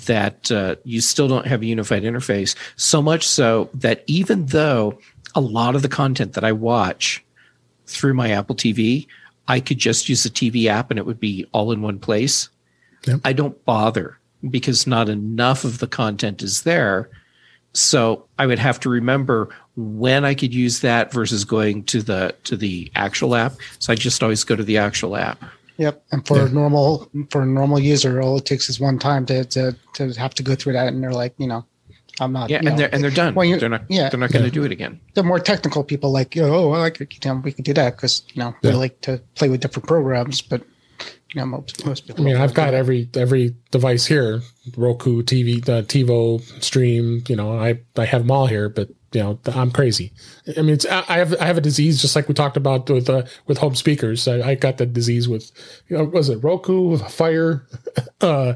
[0.05, 2.55] that uh, you still don't have a unified interface.
[2.77, 4.97] So much so that even though
[5.35, 7.23] a lot of the content that I watch
[7.87, 9.07] through my Apple TV,
[9.49, 12.47] I could just use the TV app and it would be all in one place.
[13.05, 13.21] Yep.
[13.25, 14.17] I don't bother
[14.49, 17.09] because not enough of the content is there
[17.73, 22.35] so I would have to remember when I could use that versus going to the
[22.43, 23.53] to the actual app.
[23.79, 25.41] So I just always go to the actual app.
[25.77, 26.03] Yep.
[26.11, 26.45] And for Yeah.
[26.45, 30.11] a normal for a normal user, all it takes is one time to to, to
[30.13, 31.65] have to go through that, and they're like, you know,
[32.19, 32.49] I'm not.
[32.49, 33.33] Yeah, and know, they're and they're done.
[33.33, 33.85] Well, you- they're not.
[33.89, 34.09] yeah.
[34.09, 34.53] they're not going to Yeah.
[34.53, 34.99] do it again.
[35.15, 37.13] the more technical people like, oh, I like it.
[37.13, 38.71] You know, we can do that because you know Yeah.
[38.71, 40.61] we like to play with different programs, but
[41.39, 42.23] know most most people.
[42.23, 44.41] I mean, I've got every every device here:
[44.75, 47.23] Roku, TV, uh, TiVo, Stream.
[47.27, 50.13] You know, I I have them all here, but you know, I'm crazy.
[50.57, 53.09] I mean, it's I have I have a disease just like we talked about with
[53.09, 54.27] uh, with home speakers.
[54.27, 55.51] I, I got the disease with,
[55.89, 57.67] you know, was it Roku, Fire,
[58.21, 58.53] uh,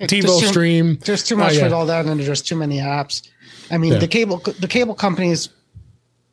[0.00, 0.98] TiVo, too- Stream.
[1.04, 1.64] There's too much yeah.
[1.64, 3.28] with all that, and there's too many apps.
[3.70, 3.98] I mean, Yeah.
[3.98, 5.48] the cable the cable companies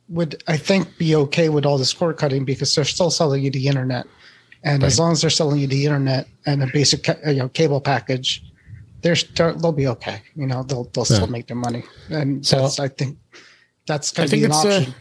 [0.08, 3.50] would, I think, be okay with all this cord cutting because they're still selling you
[3.50, 4.06] the internet,
[4.64, 7.48] and as long as they're selling you the internet and a basic ca- you know
[7.50, 8.42] cable package,
[9.02, 10.22] they're still, they'll be okay.
[10.34, 11.26] You know, they'll they'll still Yeah.
[11.26, 13.18] make their money, and So- that's I think
[13.86, 14.92] that's I going to think be an it's uh,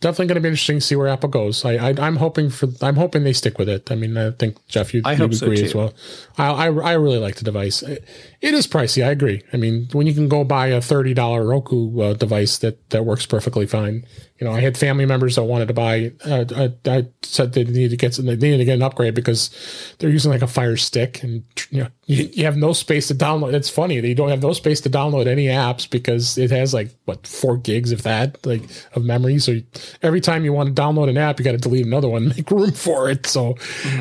[0.00, 1.64] definitely going to be interesting to see where Apple goes.
[1.64, 3.90] I, I I'm hoping for I'm hoping they stick with it.
[3.90, 5.92] I mean, I think Jeff, you I you hope so, agree as well.
[6.38, 7.82] I, I I really like the device.
[7.82, 8.04] It,
[8.40, 9.04] it is pricey.
[9.04, 9.42] I agree.
[9.52, 13.04] I mean, when you can go buy a thirty dollar Roku uh, device that that
[13.04, 14.04] works perfectly fine.
[14.38, 16.12] You know, I had family members that wanted to buy.
[16.24, 19.14] Uh, I, I said they needed to get some, they needed to get an upgrade
[19.14, 19.50] because
[19.98, 23.14] they're using like a Fire Stick, and you know, you, you have no space to
[23.14, 23.54] download.
[23.54, 26.74] It's funny that you don't have no space to download any apps because it has
[26.74, 28.62] like what four gigs of that like
[28.94, 29.38] of memory.
[29.38, 29.56] So
[30.02, 32.50] every time you want to download an app, you got to delete another one, make
[32.50, 33.26] room for it.
[33.26, 33.56] So,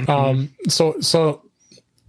[0.07, 1.43] um, so so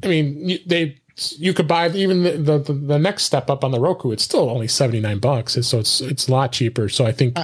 [0.02, 0.98] I mean, they
[1.38, 4.10] you could buy even the, the the next step up on the Roku.
[4.10, 6.88] It's still only seventy nine bucks, so it's it's a lot cheaper.
[6.90, 7.36] So I think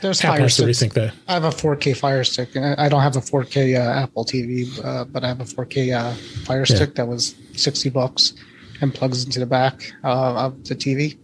[0.00, 1.12] There's Apple Fire has to rethink that.
[1.28, 2.56] I have a 4K Fire Stick.
[2.56, 5.94] and I don't have a 4K uh, Apple TV, uh, but I have a 4K
[5.94, 6.14] uh,
[6.46, 6.76] Fire Yeah.
[6.76, 8.32] Stick that was 60 bucks
[8.80, 11.18] and plugs into the back uh, of the TV.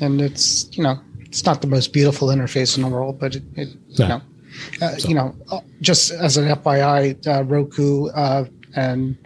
[0.00, 3.42] And it's you know it's not the most beautiful interface in the world, but it,
[3.56, 4.04] it No.
[4.04, 4.22] you know
[4.86, 8.44] uh, you know uh, just as an FYI, uh, Roku uh,
[8.76, 9.16] and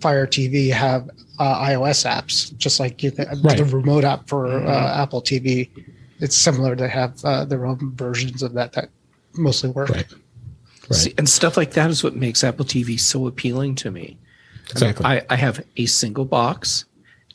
[0.00, 1.08] Fire TV have
[1.38, 3.56] uh, iOS apps, just like you can, Right.
[3.58, 5.70] the remote app for uh, Apple TV.
[6.20, 6.76] It's similar.
[6.76, 8.90] They have uh, their own versions of that that
[9.34, 9.88] mostly work.
[9.88, 10.06] Right.
[10.90, 10.94] Right.
[10.94, 14.18] See, and stuff like that is what makes Apple TV so appealing to me.
[14.70, 15.04] Exactly.
[15.06, 16.84] I, I have a single box,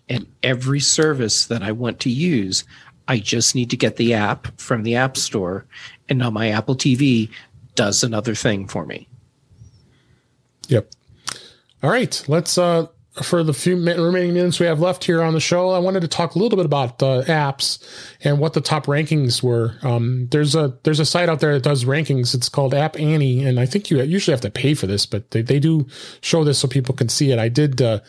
[0.09, 2.63] and every service that I want to use,
[3.07, 5.65] I just need to get the app from the App Store,
[6.09, 7.29] and now my Apple TV
[7.75, 9.07] does another thing for me.
[10.67, 10.89] Yep.
[11.83, 12.23] All right.
[12.27, 12.87] Let's uh
[13.23, 16.07] for the few remaining minutes we have left here on the show, I wanted to
[16.07, 17.83] talk a little bit about the apps
[18.23, 19.75] and what the top rankings were.
[19.81, 22.33] Um, there's a there's a site out there that does rankings.
[22.33, 25.31] It's called App Annie, and I think you usually have to pay for this, but
[25.31, 25.87] they, they do
[26.21, 27.39] show this so people can see it.
[27.39, 27.99] I did uh,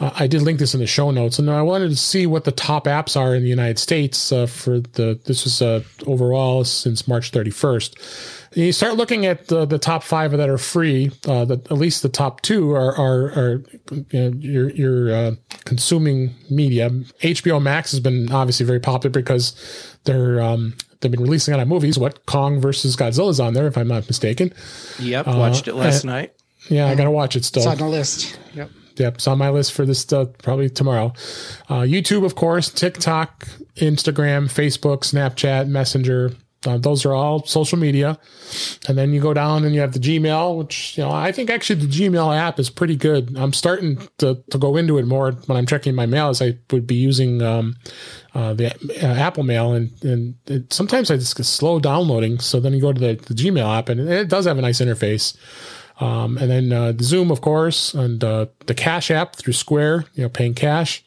[0.00, 2.44] uh, I did link this in the show notes, and I wanted to see what
[2.44, 6.64] the top apps are in the United States uh, for the this was uh, overall
[6.64, 8.43] since March 31st.
[8.54, 11.10] You start looking at the, the top five that are free.
[11.26, 15.34] Uh, the, at least the top two are are, are you know, your your uh,
[15.64, 16.90] consuming media.
[16.90, 21.62] HBO Max has been obviously very popular because they're um, they've been releasing a lot
[21.64, 21.98] of movies.
[21.98, 24.52] What Kong versus Godzilla is on there, if I'm not mistaken.
[25.00, 26.34] Yep, watched it last uh, night.
[26.68, 27.62] Yeah, I gotta watch it still.
[27.62, 28.38] It's on the list.
[28.54, 28.70] Yep.
[28.96, 31.12] Yep, it's on my list for this uh, probably tomorrow.
[31.68, 36.36] Uh, YouTube, of course, TikTok, Instagram, Facebook, Snapchat, Messenger.
[36.66, 38.18] Uh, those are all social media.
[38.88, 41.50] And then you go down and you have the Gmail, which, you know, I think
[41.50, 43.36] actually the Gmail app is pretty good.
[43.36, 46.58] I'm starting to, to go into it more when I'm checking my mail as I
[46.70, 47.76] would be using um,
[48.34, 49.72] uh, the uh, Apple Mail.
[49.72, 52.38] And, and it, sometimes I just get slow downloading.
[52.38, 54.80] So then you go to the, the Gmail app and it does have a nice
[54.80, 55.36] interface.
[56.00, 60.06] Um, and then uh, the Zoom, of course, and uh, the Cash app through Square,
[60.14, 61.04] you know, paying cash,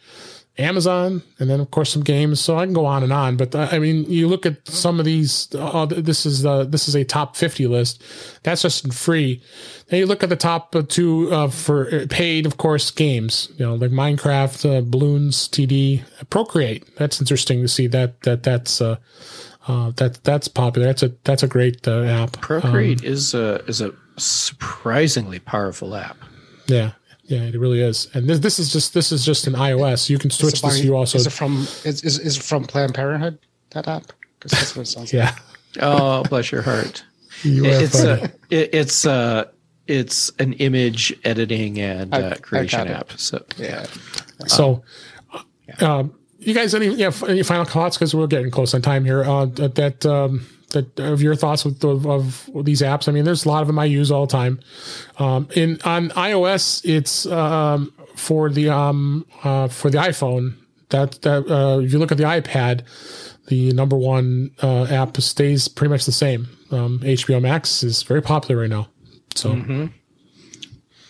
[0.58, 2.40] Amazon, and then of course some games.
[2.40, 3.38] So I can go on and on.
[3.38, 5.54] But uh, I mean, you look at some of these.
[5.54, 8.04] Uh, this is uh, this is a top fifty list.
[8.44, 9.42] That's just free.
[9.88, 13.50] Then you look at the top uh, two uh, for uh, paid, of course, games.
[13.58, 16.96] You know, like Minecraft, uh, Balloons, TD, Procreate.
[16.98, 18.82] That's interesting to see that that that's.
[18.82, 18.98] Uh,
[19.68, 20.88] uh, that that's popular.
[20.88, 22.40] That's a that's a great uh, app.
[22.40, 26.18] Procreate is a is a surprisingly powerful app.
[26.68, 26.92] Yeah,
[27.28, 28.08] yeah, it really is.
[28.14, 30.10] And this this is just this is just an iOS.
[30.10, 30.84] You can switch Is this.
[30.84, 33.38] You also is it from is, is, is it from Planned Parenthood
[33.72, 34.12] that app?
[34.40, 35.36] Because that's what it sounds like.
[35.36, 35.36] yeah.
[35.82, 37.04] Oh, bless your heart.
[37.44, 38.22] You it's funny.
[38.22, 39.46] a, it, it's uh
[39.88, 43.12] it's an image editing and I- uh, creation app.
[43.18, 43.86] So Yeah.
[44.48, 44.84] so.
[45.82, 47.98] Um, you guys, any yeah, any final thoughts?
[47.98, 49.24] Because we're getting close on time here.
[49.24, 53.08] Uh, that that um, that of your thoughts with of, of these apps.
[53.08, 54.60] I mean, there's a lot of them I use all the time.
[55.18, 60.56] Um, in on iOS, it's um, for the um, uh, for the iPhone.
[60.90, 62.82] That that uh, if you look at the iPad,
[63.48, 66.48] the number one uh, app stays pretty much the same.
[66.72, 68.90] Um, HBO Max is very popular right now.
[69.36, 69.54] So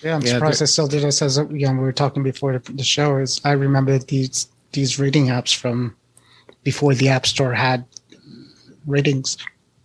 [0.04, 2.22] Yeah, I'm Yeah, surprised they're- I still did this as you know, we were talking
[2.24, 3.18] before the, the show.
[3.18, 5.96] Is I remember these these rating apps from
[6.64, 7.86] before the App Store had
[8.88, 9.38] ratings,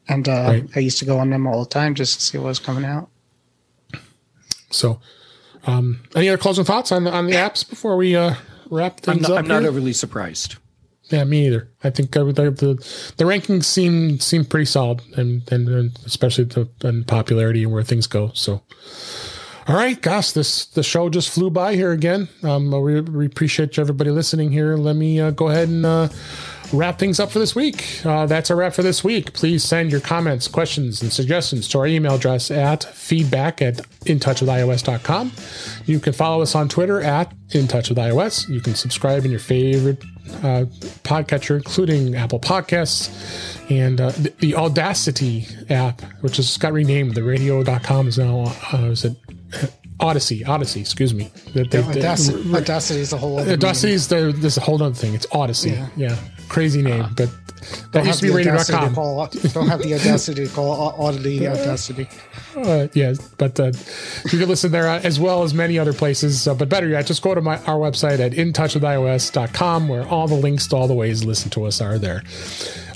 [0.08, 0.68] and uh, Right.
[0.74, 2.84] I used to go on them all the time just to see what was coming
[2.84, 3.08] out.
[4.70, 5.00] so
[5.66, 8.34] um, any other closing thoughts on the on the apps before we uh,
[8.70, 9.38] wrap I'm things not, up?
[9.40, 9.70] I'm not here?
[9.70, 10.56] overly surprised.
[11.10, 11.68] Yeah, me either.
[11.84, 16.44] I think uh, the the, the rankings seem seem pretty solid, and and, and especially
[16.44, 18.30] the and popularity and where things go.
[18.34, 18.62] So,
[19.68, 22.28] all right, gosh, this the show just flew by here again.
[22.42, 24.76] Um, we, we appreciate everybody listening here.
[24.76, 25.84] Let me uh, go ahead and.
[25.86, 26.08] Uh,
[26.72, 28.04] Wrap things up for this week.
[28.04, 29.34] Uh, that's a wrap for this week.
[29.34, 35.32] Please send your comments, questions, and suggestions to our email address at feedback at intouchwithios.com.
[35.84, 38.48] You can follow us on Twitter at intouchwithios.
[38.48, 40.02] You can subscribe in your favorite
[40.36, 40.64] uh,
[41.04, 43.10] podcatcher, including Apple Podcasts
[43.70, 47.14] and uh, the, the Audacity app, which has got renamed.
[47.14, 49.16] The radio.com is now, uh, is it
[50.02, 50.44] Audacy?
[50.44, 51.30] Audacy, excuse me.
[51.54, 54.60] That they- they- Audacity, Audacity is a whole other Audacity is the, this is a
[54.60, 55.14] whole other thing.
[55.14, 55.72] It's Audacy.
[55.72, 55.88] Yeah.
[55.96, 56.16] Yeah.
[56.48, 57.30] Crazy name, but
[57.92, 58.94] that Don't used to have be the audacity to radio.com.
[58.94, 62.08] call- Don't have the audacity to call au- Oddity Audacity.
[62.56, 63.72] Uh, yeah, but uh,
[64.30, 66.46] you can listen there uh, as well as many other places.
[66.46, 70.34] Uh, but better yet, just go to my our website at intouchwithios.com where all the
[70.34, 72.22] links to all the ways to listen to us are there.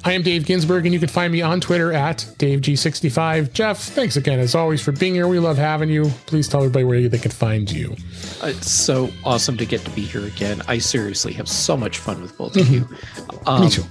[0.06, 3.52] I am Dave Ginsburg, and you can find me on Twitter at DaveG65.
[3.52, 5.26] Jeff, thanks again, as always, for being here.
[5.26, 6.10] We love having you.
[6.26, 7.96] Please tell everybody where they can find you.
[8.40, 10.62] Uh, It's so awesome to get to be here again.
[10.68, 12.88] I seriously have so much fun with both of you.
[13.46, 13.82] Um, Me too.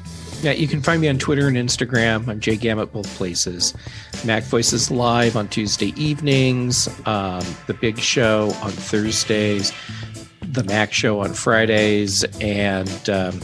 [0.42, 2.30] Yeah, you can find me on Twitter and Instagram.
[2.30, 3.74] I'm Jay Gam at both places.
[4.24, 9.74] MacVoices Live on Tuesday evenings, um, The Big Show on Thursdays,
[10.44, 13.42] The Mac Show on Fridays, and um,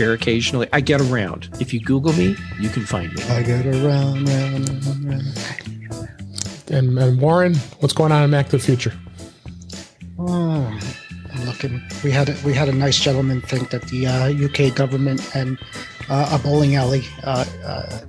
[0.00, 0.66] here occasionally.
[0.72, 1.50] I get around.
[1.60, 3.22] If you Google me, you can find me.
[3.24, 5.38] I get around, round, round, round.
[6.70, 8.94] And, and Warren, what's going on in Mac the Future?
[10.18, 10.80] Oh, I'm
[11.44, 11.82] looking.
[12.04, 15.58] We had a, we had a nice gentleman think that the uh, UK government and
[16.08, 18.00] uh, a bowling alley uh, uh,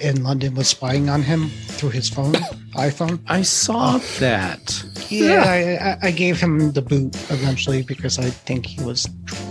[0.00, 2.32] in London was spying on him through his phone,
[2.74, 3.20] iPhone.
[3.26, 4.84] I saw that.
[5.08, 9.08] Yeah, I, I, I gave him the boot eventually because I think he was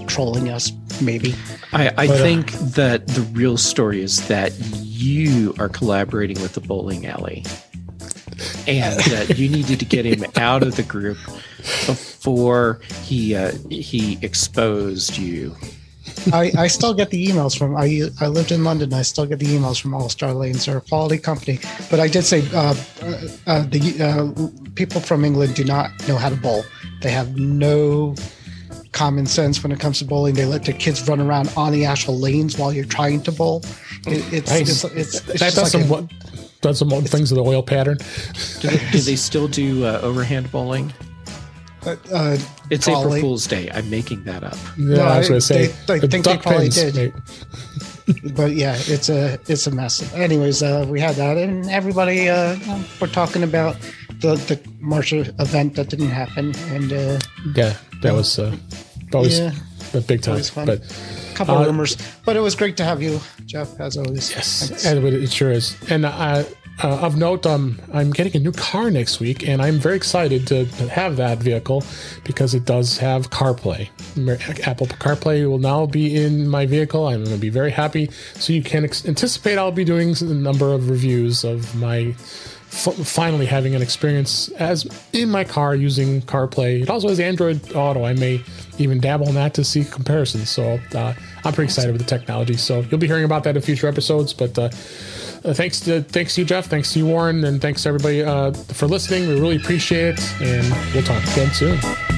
[0.07, 0.71] trolling us.
[1.01, 1.35] Maybe.
[1.73, 4.53] I, I But, uh, think that the real story is that
[4.83, 7.43] you are collaborating with the bowling alley,
[8.67, 11.17] and that you needed to get him out of the group
[12.27, 15.55] before he uh, he exposed you.
[16.33, 18.93] I, I still get the emails from I I lived in London.
[18.93, 20.65] I still get the emails from All Star Lanes.
[20.65, 21.59] They're a quality company.
[21.89, 22.75] But I did say uh,
[23.45, 26.63] uh, the uh, people from England do not know how to bowl.
[27.01, 28.15] They have no
[28.91, 30.35] common sense when it comes to bowling.
[30.35, 33.63] They let their kids run around on the actual lanes while you're trying to bowl.
[34.07, 34.69] It, it's, Nice.
[34.69, 36.11] it's, it's, it's that does like some a- what
[36.61, 37.97] does some things of the oil pattern.
[38.59, 40.91] Do they, do they still do uh, overhand bowling?
[41.87, 42.37] Uh,
[42.69, 43.19] It's Probably.
[43.19, 43.69] April Fool's Day.
[43.73, 44.57] I'm making that up.
[44.77, 45.67] Yeah, No, I was going to say.
[45.87, 47.13] they- I the think they probably pins, did.
[48.35, 50.01] but yeah, it's a it's a mess.
[50.13, 52.55] Anyways, uh, we had that, and everybody uh,
[53.01, 53.75] we're talking about
[54.21, 57.19] the the March event that didn't happen, and uh,
[57.55, 58.55] Yeah, that was uh,
[59.13, 59.51] always yeah,
[59.93, 60.41] a big time.
[60.41, 60.65] fun.
[60.65, 61.97] But a couple Uh, rumors.
[62.25, 64.31] But it was great to have you, Jeff, as always.
[64.31, 64.85] yes, Thanks.
[64.85, 65.75] and it sure is.
[65.89, 66.43] And uh,
[66.83, 70.45] uh, of note, um, I'm getting a new car next week, and I'm very excited
[70.47, 71.83] to, have that vehicle
[72.23, 73.89] because it does have CarPlay.
[74.67, 77.07] Apple CarPlay will now be in my vehicle.
[77.07, 78.09] I'm going to be very happy.
[78.35, 82.15] So you can ex- anticipate I'll be doing a number of reviews of my
[82.71, 86.83] f- finally having an experience as in my car using CarPlay.
[86.83, 88.05] It also has Android Auto.
[88.05, 88.43] I may
[88.77, 90.49] even dabble in that to see comparisons.
[90.49, 91.13] So uh,
[91.47, 92.57] I'm pretty excited with the technology.
[92.57, 94.33] So you'll be hearing about that in future episodes.
[94.33, 96.65] But uh, uh, thanks to thanks to you, Jeff.
[96.65, 99.29] Thanks to you, Warren, and thanks to everybody uh, for listening.
[99.29, 102.16] We really appreciate it, and we'll talk again soon.